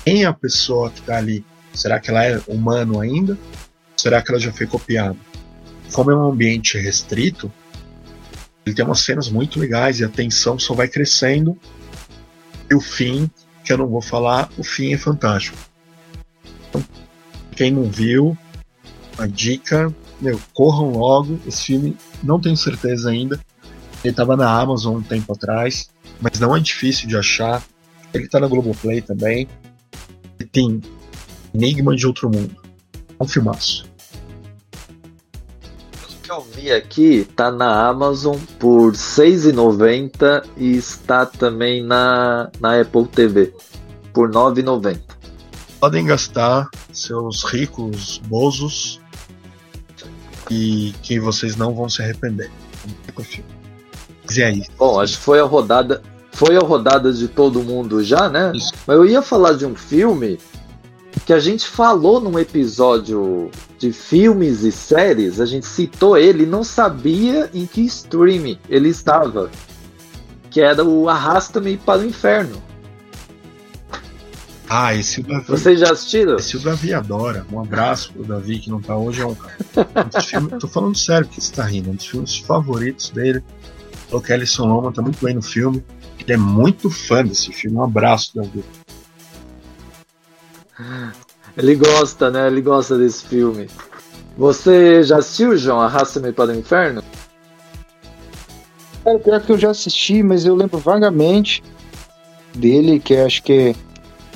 [0.04, 1.46] quem é a pessoa que está ali.
[1.74, 3.38] Será que ela é humano ainda?
[3.96, 5.18] Será que ela já foi copiada?
[5.94, 7.52] Como é um ambiente restrito,
[8.66, 11.58] ele tem umas cenas muito legais e a tensão só vai crescendo.
[12.70, 13.30] E o fim,
[13.64, 15.58] que eu não vou falar, o fim é fantástico.
[16.70, 16.84] Então,
[17.56, 18.38] quem não viu,
[19.18, 21.40] a dica, meu, corram logo.
[21.46, 23.40] Esse filme, não tenho certeza ainda.
[24.04, 27.64] Ele estava na Amazon um tempo atrás mas não é difícil de achar.
[28.14, 29.48] Ele tá na Globoplay também.
[30.40, 30.82] E tem
[31.54, 32.56] Enigma de Outro Mundo.
[33.20, 33.86] É um filmaço.
[36.04, 42.50] O que eu vi aqui tá na Amazon por R$ 6,90 e está também na,
[42.60, 43.54] na Apple TV
[44.14, 45.00] por R$ 9,90.
[45.80, 49.02] podem gastar seus ricos bozos
[50.50, 52.52] e que vocês não vão se arrepender.
[53.16, 53.42] Mas
[54.36, 54.64] e aí?
[54.78, 56.02] Bom, acho que foi a rodada.
[56.32, 58.52] Foi a rodada de todo mundo já, né?
[58.56, 58.74] Isso.
[58.88, 60.40] Mas eu ia falar de um filme
[61.26, 66.48] que a gente falou num episódio de filmes e séries, a gente citou ele e
[66.48, 69.50] não sabia em que stream ele estava.
[70.50, 72.62] Que era o Arrasta-me para o Inferno.
[74.70, 76.36] Ah, esse o Davi, Vocês já assistiram?
[76.38, 77.46] esse o Davi adora.
[77.52, 79.22] Um abraço pro Davi que não tá hoje.
[79.22, 81.92] É um, um filmes, tô falando sério que você tá rindo.
[81.92, 83.44] Um dos filmes favoritos dele.
[84.14, 85.84] O Kellyson Loma tá muito bem no filme.
[86.20, 87.78] Ele é muito fã desse filme.
[87.78, 88.64] Um abraço, Davi.
[91.58, 92.48] Ele gosta, né?
[92.48, 93.68] Ele gosta desse filme.
[94.38, 97.04] Você já assistiu, João, Arrasta-me para o Inferno?
[99.04, 101.64] Cara, pior que eu já assisti, mas eu lembro vagamente
[102.56, 103.76] dele, que acho que.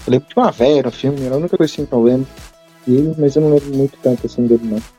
[0.05, 2.27] Eu lembro de uma velha no filme, era a única coisa assim que eu lembro
[2.85, 4.96] dele, mas eu não lembro muito tanto assim dele, não.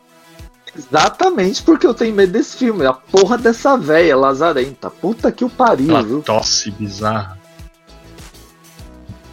[0.79, 2.87] Exatamente porque eu tenho medo desse filme.
[2.87, 4.89] A porra dessa véia lazarenta.
[4.89, 6.23] Puta que o pariu, Uma viu?
[6.23, 7.37] tosse bizarra.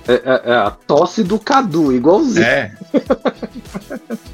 [0.07, 2.43] É, é- é a tosse do Cadu, igualzinho.
[2.45, 2.75] É.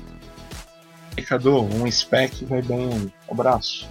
[1.27, 3.11] Cadu, um spec vai bem.
[3.29, 3.87] Um abraço.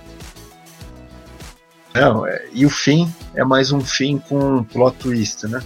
[1.95, 5.62] Não, é- e o fim é mais um fim com um plot twist, né?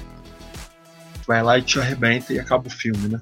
[1.26, 3.20] Vai lá e te arrebenta e acaba o filme, né?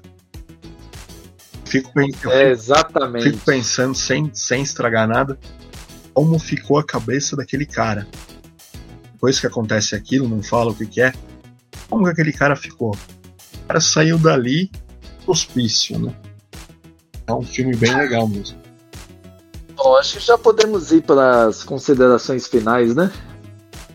[1.65, 3.31] Fico, pen- eu É, exatamente.
[3.31, 5.37] fico pensando, sem, sem estragar nada,
[6.13, 8.07] como ficou a cabeça daquele cara.
[9.13, 11.13] Depois que acontece aquilo, não fala o que, que é.
[11.89, 12.91] Como que aquele cara ficou?
[12.91, 14.69] O cara saiu dali
[15.25, 16.13] hospício, né?
[17.25, 18.57] É um filme bem legal mesmo.
[19.75, 23.11] Bom, acho que já podemos ir para as considerações finais, né?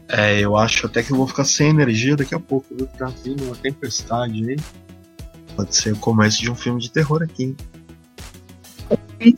[0.09, 2.87] É, eu acho até que eu vou ficar sem energia daqui a pouco, viu?
[2.99, 4.57] Tá vindo uma tempestade aí.
[5.59, 7.57] Pode ser o começo de um filme de terror aqui,
[9.19, 9.37] hein?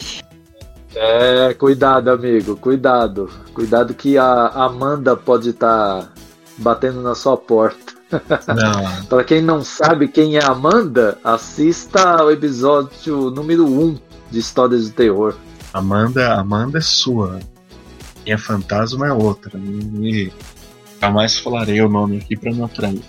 [0.95, 3.31] É, cuidado, amigo, cuidado.
[3.55, 6.13] Cuidado que a Amanda pode estar
[6.59, 7.95] batendo na sua porta.
[8.49, 13.99] Não, Para quem não sabe quem é a Amanda, assista ao episódio número 1
[14.31, 15.35] de Histórias de Terror.
[15.73, 17.41] Amanda, Amanda é sua.
[18.27, 19.59] Minha fantasma é outra.
[19.59, 20.31] E
[21.01, 23.03] jamais falarei o nome aqui pra não atrair.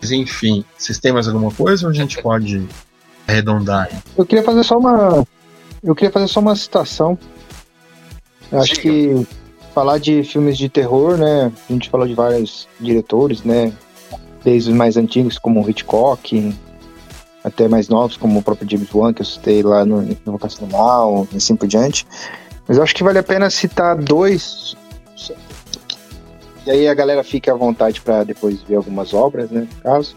[0.00, 2.66] Mas enfim, vocês têm mais alguma coisa ou a gente pode
[3.26, 3.90] arredondar?
[4.16, 5.26] Eu queria fazer só uma.
[5.82, 7.18] Eu queria fazer só uma citação.
[8.50, 8.82] Eu acho Diga.
[8.82, 9.26] que
[9.74, 11.52] falar de filmes de terror, né?
[11.68, 13.72] A gente falou de vários diretores, né?
[14.42, 16.54] Desde os mais antigos, como o Hitchcock,
[17.44, 20.72] até mais novos, como o próprio James Wan, que eu citei lá no Invocação do
[20.72, 22.06] Mal, e assim por diante.
[22.66, 24.76] Mas eu acho que vale a pena citar dois.
[26.70, 29.66] E aí a galera fica à vontade para depois ver algumas obras, né?
[29.74, 30.14] No caso.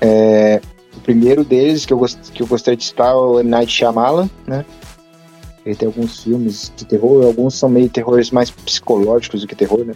[0.00, 0.60] É,
[0.96, 3.48] o primeiro deles que eu, gost, que eu gostaria de citar é o M.
[3.48, 4.64] Night Shyamalan, né?
[5.64, 9.84] Ele tem alguns filmes de terror, alguns são meio terrores mais psicológicos do que terror,
[9.84, 9.94] né?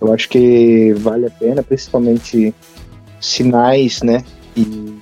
[0.00, 2.54] Eu acho que vale a pena, principalmente
[3.20, 4.24] Sinais, né?
[4.56, 4.98] E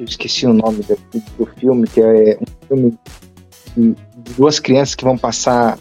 [0.00, 0.98] eu esqueci o nome do,
[1.38, 2.98] do filme, que é um filme
[3.76, 5.78] de duas crianças que vão passar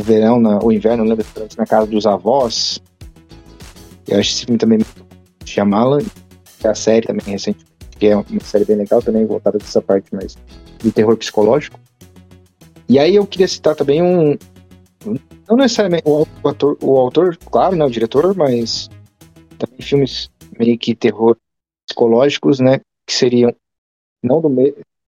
[0.00, 1.24] o verão, na, o inverno, lembra?
[1.56, 2.80] Na casa dos avós.
[4.08, 4.78] Eu acho esse filme também
[5.44, 6.00] Shyamalan
[6.64, 7.64] a série também recente,
[7.98, 10.36] que é uma série bem legal também, voltada dessa parte mais
[10.78, 11.78] de terror psicológico.
[12.88, 14.36] E aí eu queria citar também um.
[15.48, 18.90] Não necessariamente o autor, o autor claro, né, o diretor, mas
[19.58, 21.36] também filmes meio que terror
[21.86, 23.54] psicológicos, né, que seriam
[24.22, 24.50] não do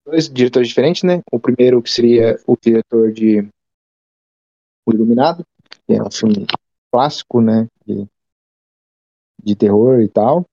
[0.04, 1.20] dois diretores diferentes, né?
[1.30, 3.46] O primeiro que seria o diretor de
[4.86, 5.44] O Iluminado,
[5.86, 6.46] que é um filme
[6.92, 8.06] clássico, né, de,
[9.42, 10.46] de terror e tal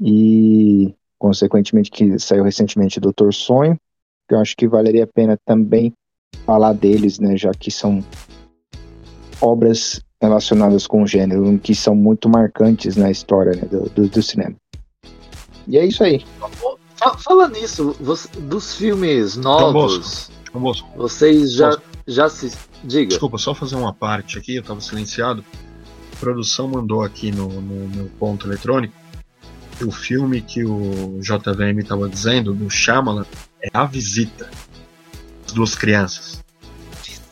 [0.00, 3.78] e consequentemente que saiu recentemente Doutor Sonho,
[4.28, 5.92] que eu acho que valeria a pena também
[6.44, 8.04] falar deles, né, já que são
[9.40, 14.22] obras relacionadas com o gênero, que são muito marcantes na história né, do, do, do,
[14.22, 14.54] cinema.
[15.66, 16.24] E é isso aí.
[17.18, 21.93] Fala nisso, você, dos filmes novos, João Bosco, vocês já, Bosco.
[22.06, 22.52] Já se...
[22.82, 23.08] Diga.
[23.08, 25.44] Desculpa, só fazer uma parte aqui, eu estava silenciado.
[26.12, 28.94] A produção mandou aqui no, no meu ponto eletrônico
[29.82, 33.24] o filme que o JVM estava dizendo, do Shyamalan,
[33.62, 34.48] é A Visita.
[35.46, 36.42] As duas crianças.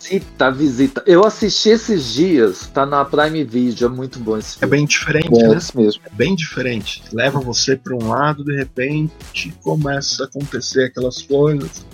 [0.01, 1.03] Visita, visita.
[1.07, 4.77] Eu assisti esses dias, tá na Prime Video, é muito bom esse É filme.
[4.77, 5.57] bem diferente, Bom, né?
[5.57, 6.03] esse mesmo.
[6.05, 7.03] É bem diferente.
[7.13, 11.87] Leva você para um lado, de repente começa a acontecer aquelas coisas.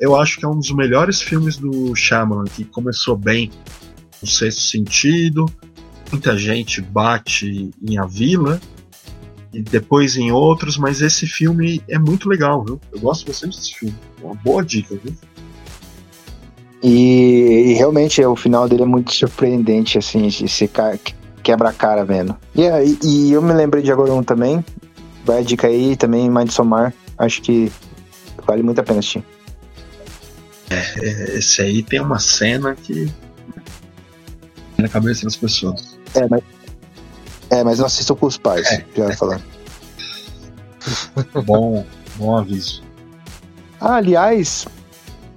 [0.00, 3.50] Eu acho que é um dos melhores filmes do Shyamalan, que começou bem
[4.22, 5.46] no sexto sentido.
[6.10, 8.60] Muita gente bate em A Vila,
[9.52, 12.80] e depois em outros, mas esse filme é muito legal, viu?
[12.92, 13.94] Eu gosto bastante desse filme.
[14.22, 15.14] Uma boa dica, viu?
[16.82, 20.98] E, e realmente o final dele é muito surpreendente, assim, esse ca-
[21.42, 22.36] quebra a cara vendo.
[22.54, 22.62] E,
[23.04, 24.64] e eu me lembrei de agora um também.
[25.24, 26.94] Vai a dica aí também, Midsommar.
[27.18, 27.72] Acho que
[28.46, 29.24] vale muito a pena assistir.
[30.70, 33.10] É, Esse aí tem uma cena que.
[34.76, 35.98] na cabeça das pessoas.
[36.14, 36.42] É, mas,
[37.50, 38.84] é, mas não assistam com os pais, É.
[38.96, 39.40] já ia falar.
[41.44, 41.84] Bom,
[42.16, 42.82] bom aviso.
[43.80, 44.66] Ah, aliás,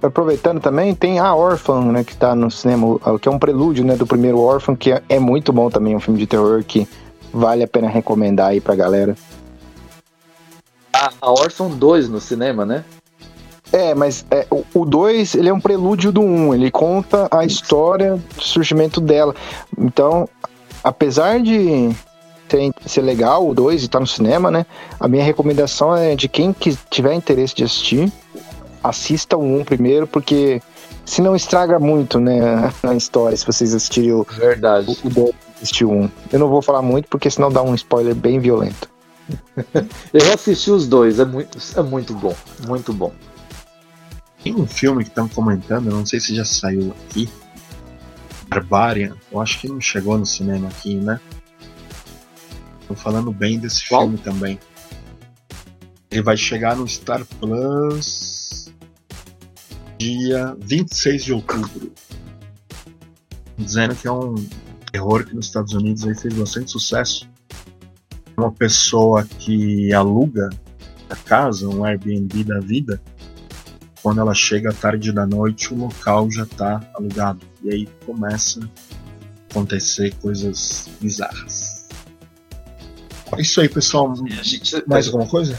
[0.02, 3.96] aproveitando também, tem a Orphan, né, que tá no cinema, que é um prelúdio, né,
[3.96, 6.88] do primeiro Orphan, que é, é muito bom também, um filme de terror que
[7.32, 9.16] vale a pena recomendar aí pra galera.
[10.92, 12.84] A, a Orphan 2 no cinema, né?
[13.72, 17.44] É, mas é, o 2, ele é um prelúdio do 1, um, ele conta a
[17.44, 19.34] história do surgimento dela.
[19.78, 20.28] Então,
[20.84, 21.90] apesar de
[22.50, 24.66] ser, ser legal o 2 e estar no cinema, né,
[25.00, 28.12] a minha recomendação é de quem que tiver interesse de assistir,
[28.84, 30.60] assista o 1 um primeiro, porque
[31.06, 34.98] se não estraga muito, né, a história, se vocês assistirem o, Verdade.
[35.02, 35.94] o 2 assistir o 1.
[35.94, 36.10] Um.
[36.32, 38.90] Eu não vou falar muito, porque senão dá um spoiler bem violento.
[40.12, 42.34] Eu assisti os dois, é muito, é muito bom.
[42.66, 43.12] Muito bom.
[44.42, 47.28] Tem um filme que estão comentando, não sei se já saiu aqui.
[48.48, 49.16] Barbarian.
[49.30, 51.20] Eu acho que não chegou no cinema aqui, né?
[52.86, 54.02] Tô falando bem desse Qual?
[54.02, 54.58] filme também.
[56.10, 58.70] Ele vai chegar no Star Plus
[59.98, 61.92] dia 26 de outubro.
[63.56, 64.34] Dizendo que é um
[64.90, 67.28] terror que nos Estados Unidos aí fez bastante sucesso.
[68.36, 70.50] Uma pessoa que aluga
[71.08, 73.00] a casa, um Airbnb da vida,
[74.02, 77.40] quando ela chega à tarde da noite, o local já está alugado.
[77.62, 78.64] E aí começa a
[79.50, 81.86] acontecer coisas bizarras.
[83.36, 84.12] É isso aí, pessoal.
[84.86, 85.58] Mais alguma coisa?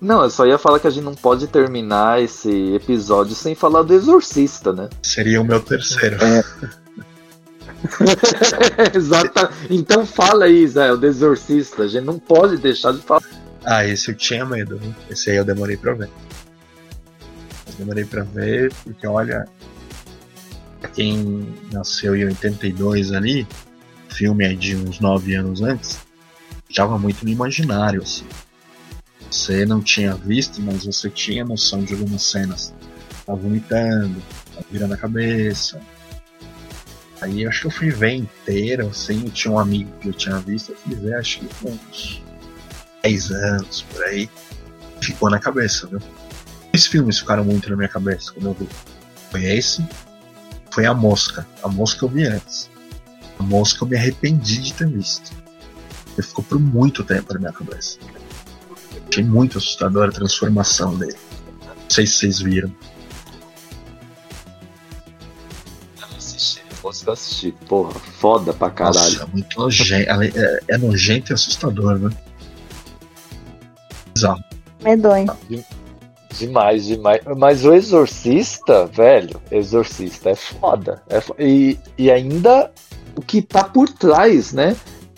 [0.00, 3.82] Não, eu só ia falar que a gente não pode terminar esse episódio sem falar
[3.82, 4.88] do Exorcista, né?
[5.00, 6.16] Seria o meu terceiro.
[8.92, 9.48] Exato.
[9.70, 11.84] Então fala aí, Zé, o do Exorcista.
[11.84, 13.22] A gente não pode deixar de falar.
[13.64, 14.76] Ah, esse eu tinha medo.
[14.76, 14.92] viu?
[15.08, 16.10] Esse aí eu demorei pra ver.
[17.78, 19.46] Demorei pra ver, porque olha.
[20.94, 23.46] Quem nasceu em 82 ali,
[24.10, 25.98] filme é de uns 9 anos antes,
[26.68, 28.26] estava muito no imaginário, assim.
[29.30, 32.74] Você não tinha visto, mas você tinha noção de algumas cenas.
[33.24, 34.20] Tá vomitando,
[34.54, 35.80] tá virando a cabeça.
[37.22, 40.72] Aí acho que eu fui ver inteiro, assim, tinha um amigo que eu tinha visto,
[40.72, 42.22] eu fui ver, acho que uns
[43.02, 44.28] 10 anos, por aí.
[45.00, 46.00] Ficou na cabeça, viu?
[46.72, 48.68] Dois filmes ficaram muito na minha cabeça quando eu vi.
[49.30, 49.86] Foi esse,
[50.70, 51.46] foi A Mosca.
[51.62, 52.70] A Mosca eu vi antes.
[53.38, 55.32] A Mosca eu me arrependi de ter visto.
[56.16, 57.98] Ele ficou por muito tempo na minha cabeça.
[59.08, 61.16] Achei muito assustadora a transformação dele.
[61.60, 62.74] Não sei se vocês viram.
[66.80, 67.52] Posso assistir.
[67.68, 69.12] Porra, foda pra caralho.
[69.12, 70.10] Nossa, muito nojento.
[70.10, 72.10] Ela É, é nojento e assustador, né?
[74.14, 74.42] Bizarro.
[74.82, 75.36] Medonho.
[76.38, 77.20] Demais, demais.
[77.36, 81.02] Mas o Exorcista, velho, Exorcista é foda.
[81.08, 82.72] É fo- e, e ainda
[83.16, 84.76] o que tá por trás, né?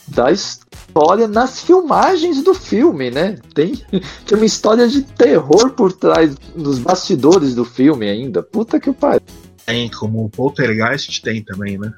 [0.08, 3.38] Da história nas filmagens do filme, né?
[3.54, 3.74] Tem,
[4.26, 8.42] tem uma história de terror por trás, nos bastidores do filme ainda.
[8.42, 9.22] Puta que pariu.
[9.64, 11.92] Tem como o Poltergeist tem também, né?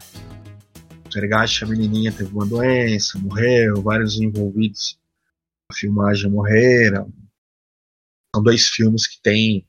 [1.02, 4.98] Poltergeist, a menininha teve uma doença, morreu, vários envolvidos
[5.70, 7.10] na filmagem morreram.
[8.36, 9.66] São dois filmes que têm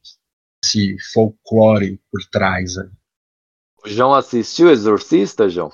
[0.61, 2.76] esse folclore por trás.
[2.76, 2.89] Né?
[3.82, 5.72] O João assistiu Exorcista, João?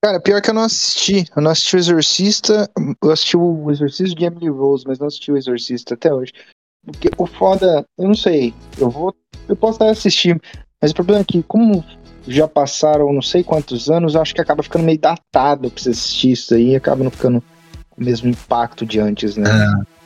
[0.00, 1.28] Cara, pior que eu não assisti.
[1.34, 2.70] Eu não assisti o Exorcista.
[3.02, 6.32] Eu assisti o Exorcista de Emily Rose, mas não assisti o Exorcista até hoje.
[6.84, 8.54] Porque o foda, eu não sei.
[8.78, 9.12] Eu vou.
[9.48, 10.40] Eu posso até assistir.
[10.80, 11.84] Mas o problema é que, como
[12.28, 15.90] já passaram não sei quantos anos, eu acho que acaba ficando meio datado pra você
[15.90, 17.42] assistir isso aí e acaba não ficando
[17.90, 19.50] com o mesmo impacto de antes, né?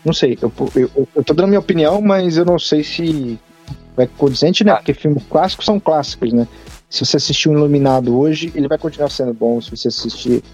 [0.07, 3.37] Não sei, eu, eu, eu tô dando minha opinião, mas eu não sei se
[3.97, 4.73] vai condizente, né?
[4.77, 6.47] Porque filmes clássicos são clássicos, né?
[6.89, 9.61] Se você assistir o Iluminado hoje, ele vai continuar sendo bom.
[9.61, 10.45] Se você assistir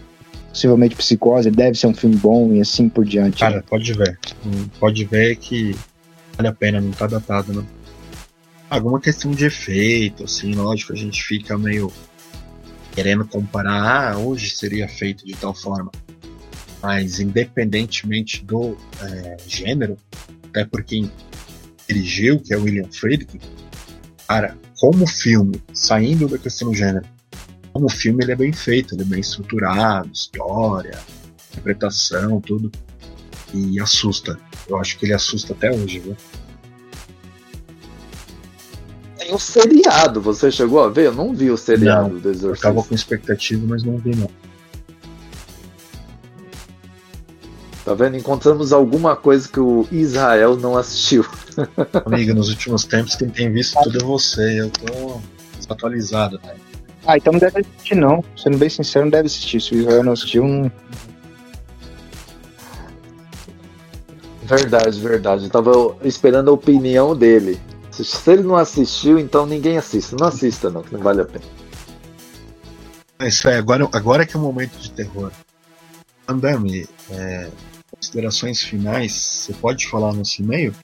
[0.48, 3.40] possivelmente Psicose, ele deve ser um filme bom e assim por diante.
[3.40, 4.18] Cara, pode ver.
[4.80, 5.76] Pode ver que
[6.34, 7.66] vale a pena, não tá datado, não.
[8.70, 11.92] Alguma questão de efeito, assim, lógico, a gente fica meio
[12.92, 15.90] querendo comparar, ah, hoje seria feito de tal forma.
[16.82, 19.96] Mas independentemente do é, gênero,
[20.48, 21.10] até por quem
[21.88, 23.38] dirigiu, que é o William Friedkin,
[24.26, 27.04] cara, como filme, saindo da questão do gênero,
[27.72, 30.98] como filme ele é bem feito, ele é bem estruturado, história,
[31.52, 32.70] interpretação, tudo.
[33.54, 34.38] E assusta.
[34.66, 36.16] Eu acho que ele assusta até hoje, viu?
[39.18, 41.06] Tem um seriado, você chegou a ver?
[41.06, 42.68] Eu não vi o seriado Não, do Eu Exorcista.
[42.68, 44.30] tava com expectativa, mas não vi não.
[47.84, 48.16] Tá vendo?
[48.16, 51.26] Encontramos alguma coisa que o Israel não assistiu.
[52.06, 54.60] Amiga, nos últimos tempos quem tem visto tudo é você.
[54.60, 55.20] Eu tô
[55.58, 56.54] desatualizado, né?
[57.04, 58.24] Ah, então não deve assistir, não.
[58.36, 59.60] Sendo bem sincero, não deve assistir.
[59.60, 60.70] Se o Israel não assistiu, não.
[64.44, 65.44] Verdade, verdade.
[65.44, 67.60] Eu tava esperando a opinião dele.
[67.90, 70.14] Se, ele não assistiu, então ninguém assista.
[70.18, 71.44] Não assista, não, que não vale a pena.
[73.18, 75.32] É Isso aí, agora, agora que é o momento de terror.
[76.28, 77.50] Andame, é,
[78.02, 80.74] considerações finais, você pode falar nesse e-mail?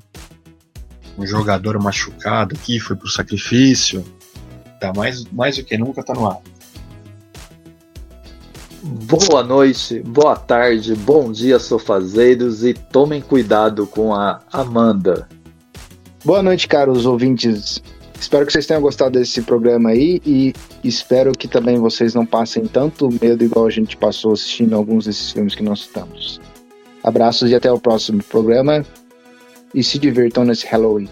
[1.16, 4.04] um jogador machucado aqui, foi pro sacrifício.
[4.80, 6.40] Tá mais, mais do que nunca tá no ar.
[8.82, 15.26] Boa noite, boa tarde, bom dia, sofazeiros, e tomem cuidado com a Amanda.
[16.22, 17.82] Boa noite, caros ouvintes.
[18.24, 22.66] Espero que vocês tenham gostado desse programa aí e espero que também vocês não passem
[22.66, 26.40] tanto medo igual a gente passou assistindo alguns desses filmes que nós citamos.
[27.02, 28.82] Abraços e até o próximo programa
[29.74, 31.06] e se divirtam nesse Halloween.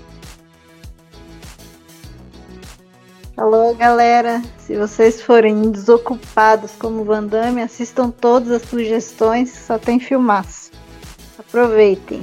[3.36, 4.40] Alô, galera.
[4.56, 10.70] Se vocês forem desocupados como Van Damme, assistam todas as sugestões, só tem filmaço.
[11.38, 12.22] Aproveitem.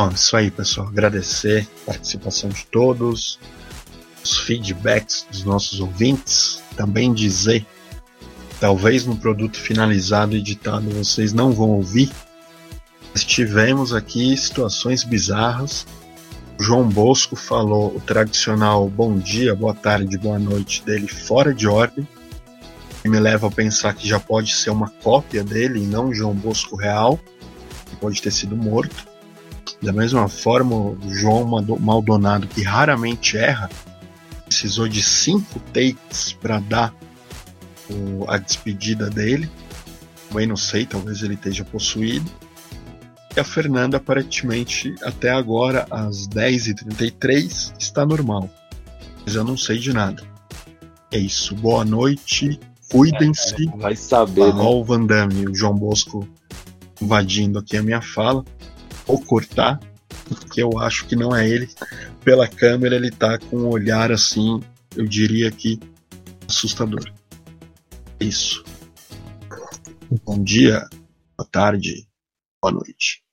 [0.00, 0.88] Bom, isso aí, pessoal.
[0.88, 3.38] Agradecer a participação de todos,
[4.24, 6.62] os feedbacks dos nossos ouvintes.
[6.74, 7.66] Também dizer,
[8.58, 12.10] talvez no produto finalizado editado vocês não vão ouvir,
[13.12, 15.86] mas tivemos aqui situações bizarras.
[16.58, 21.68] O João Bosco falou o tradicional bom dia, boa tarde, boa noite dele fora de
[21.68, 22.08] ordem.
[23.04, 26.74] Me leva a pensar que já pode ser uma cópia dele e não João Bosco
[26.74, 27.20] real,
[27.84, 29.09] que pode ter sido morto.
[29.82, 31.44] Da mesma forma, o João
[31.78, 33.70] Maldonado, que raramente erra,
[34.44, 36.94] precisou de cinco takes para dar
[37.88, 39.50] o- a despedida dele.
[40.28, 42.30] Também não sei, talvez ele esteja possuído.
[43.36, 48.50] E a Fernanda, aparentemente, até agora, às 10h33, está normal.
[49.24, 50.22] Mas eu não sei de nada.
[51.12, 51.54] É isso.
[51.54, 52.58] Boa noite.
[52.90, 53.66] Cuidem-se.
[53.76, 54.62] Vai saber, né?
[54.62, 56.28] O Van Damme, o João Bosco
[57.00, 58.44] invadindo aqui a minha fala.
[59.10, 59.80] Vou cortar,
[60.28, 61.68] porque eu acho que não é ele.
[62.22, 64.62] Pela câmera, ele tá com um olhar assim,
[64.94, 65.80] eu diria que
[66.46, 67.12] assustador.
[68.20, 68.62] É Isso.
[70.24, 70.88] Bom dia,
[71.36, 72.06] boa tarde,
[72.62, 73.24] boa noite.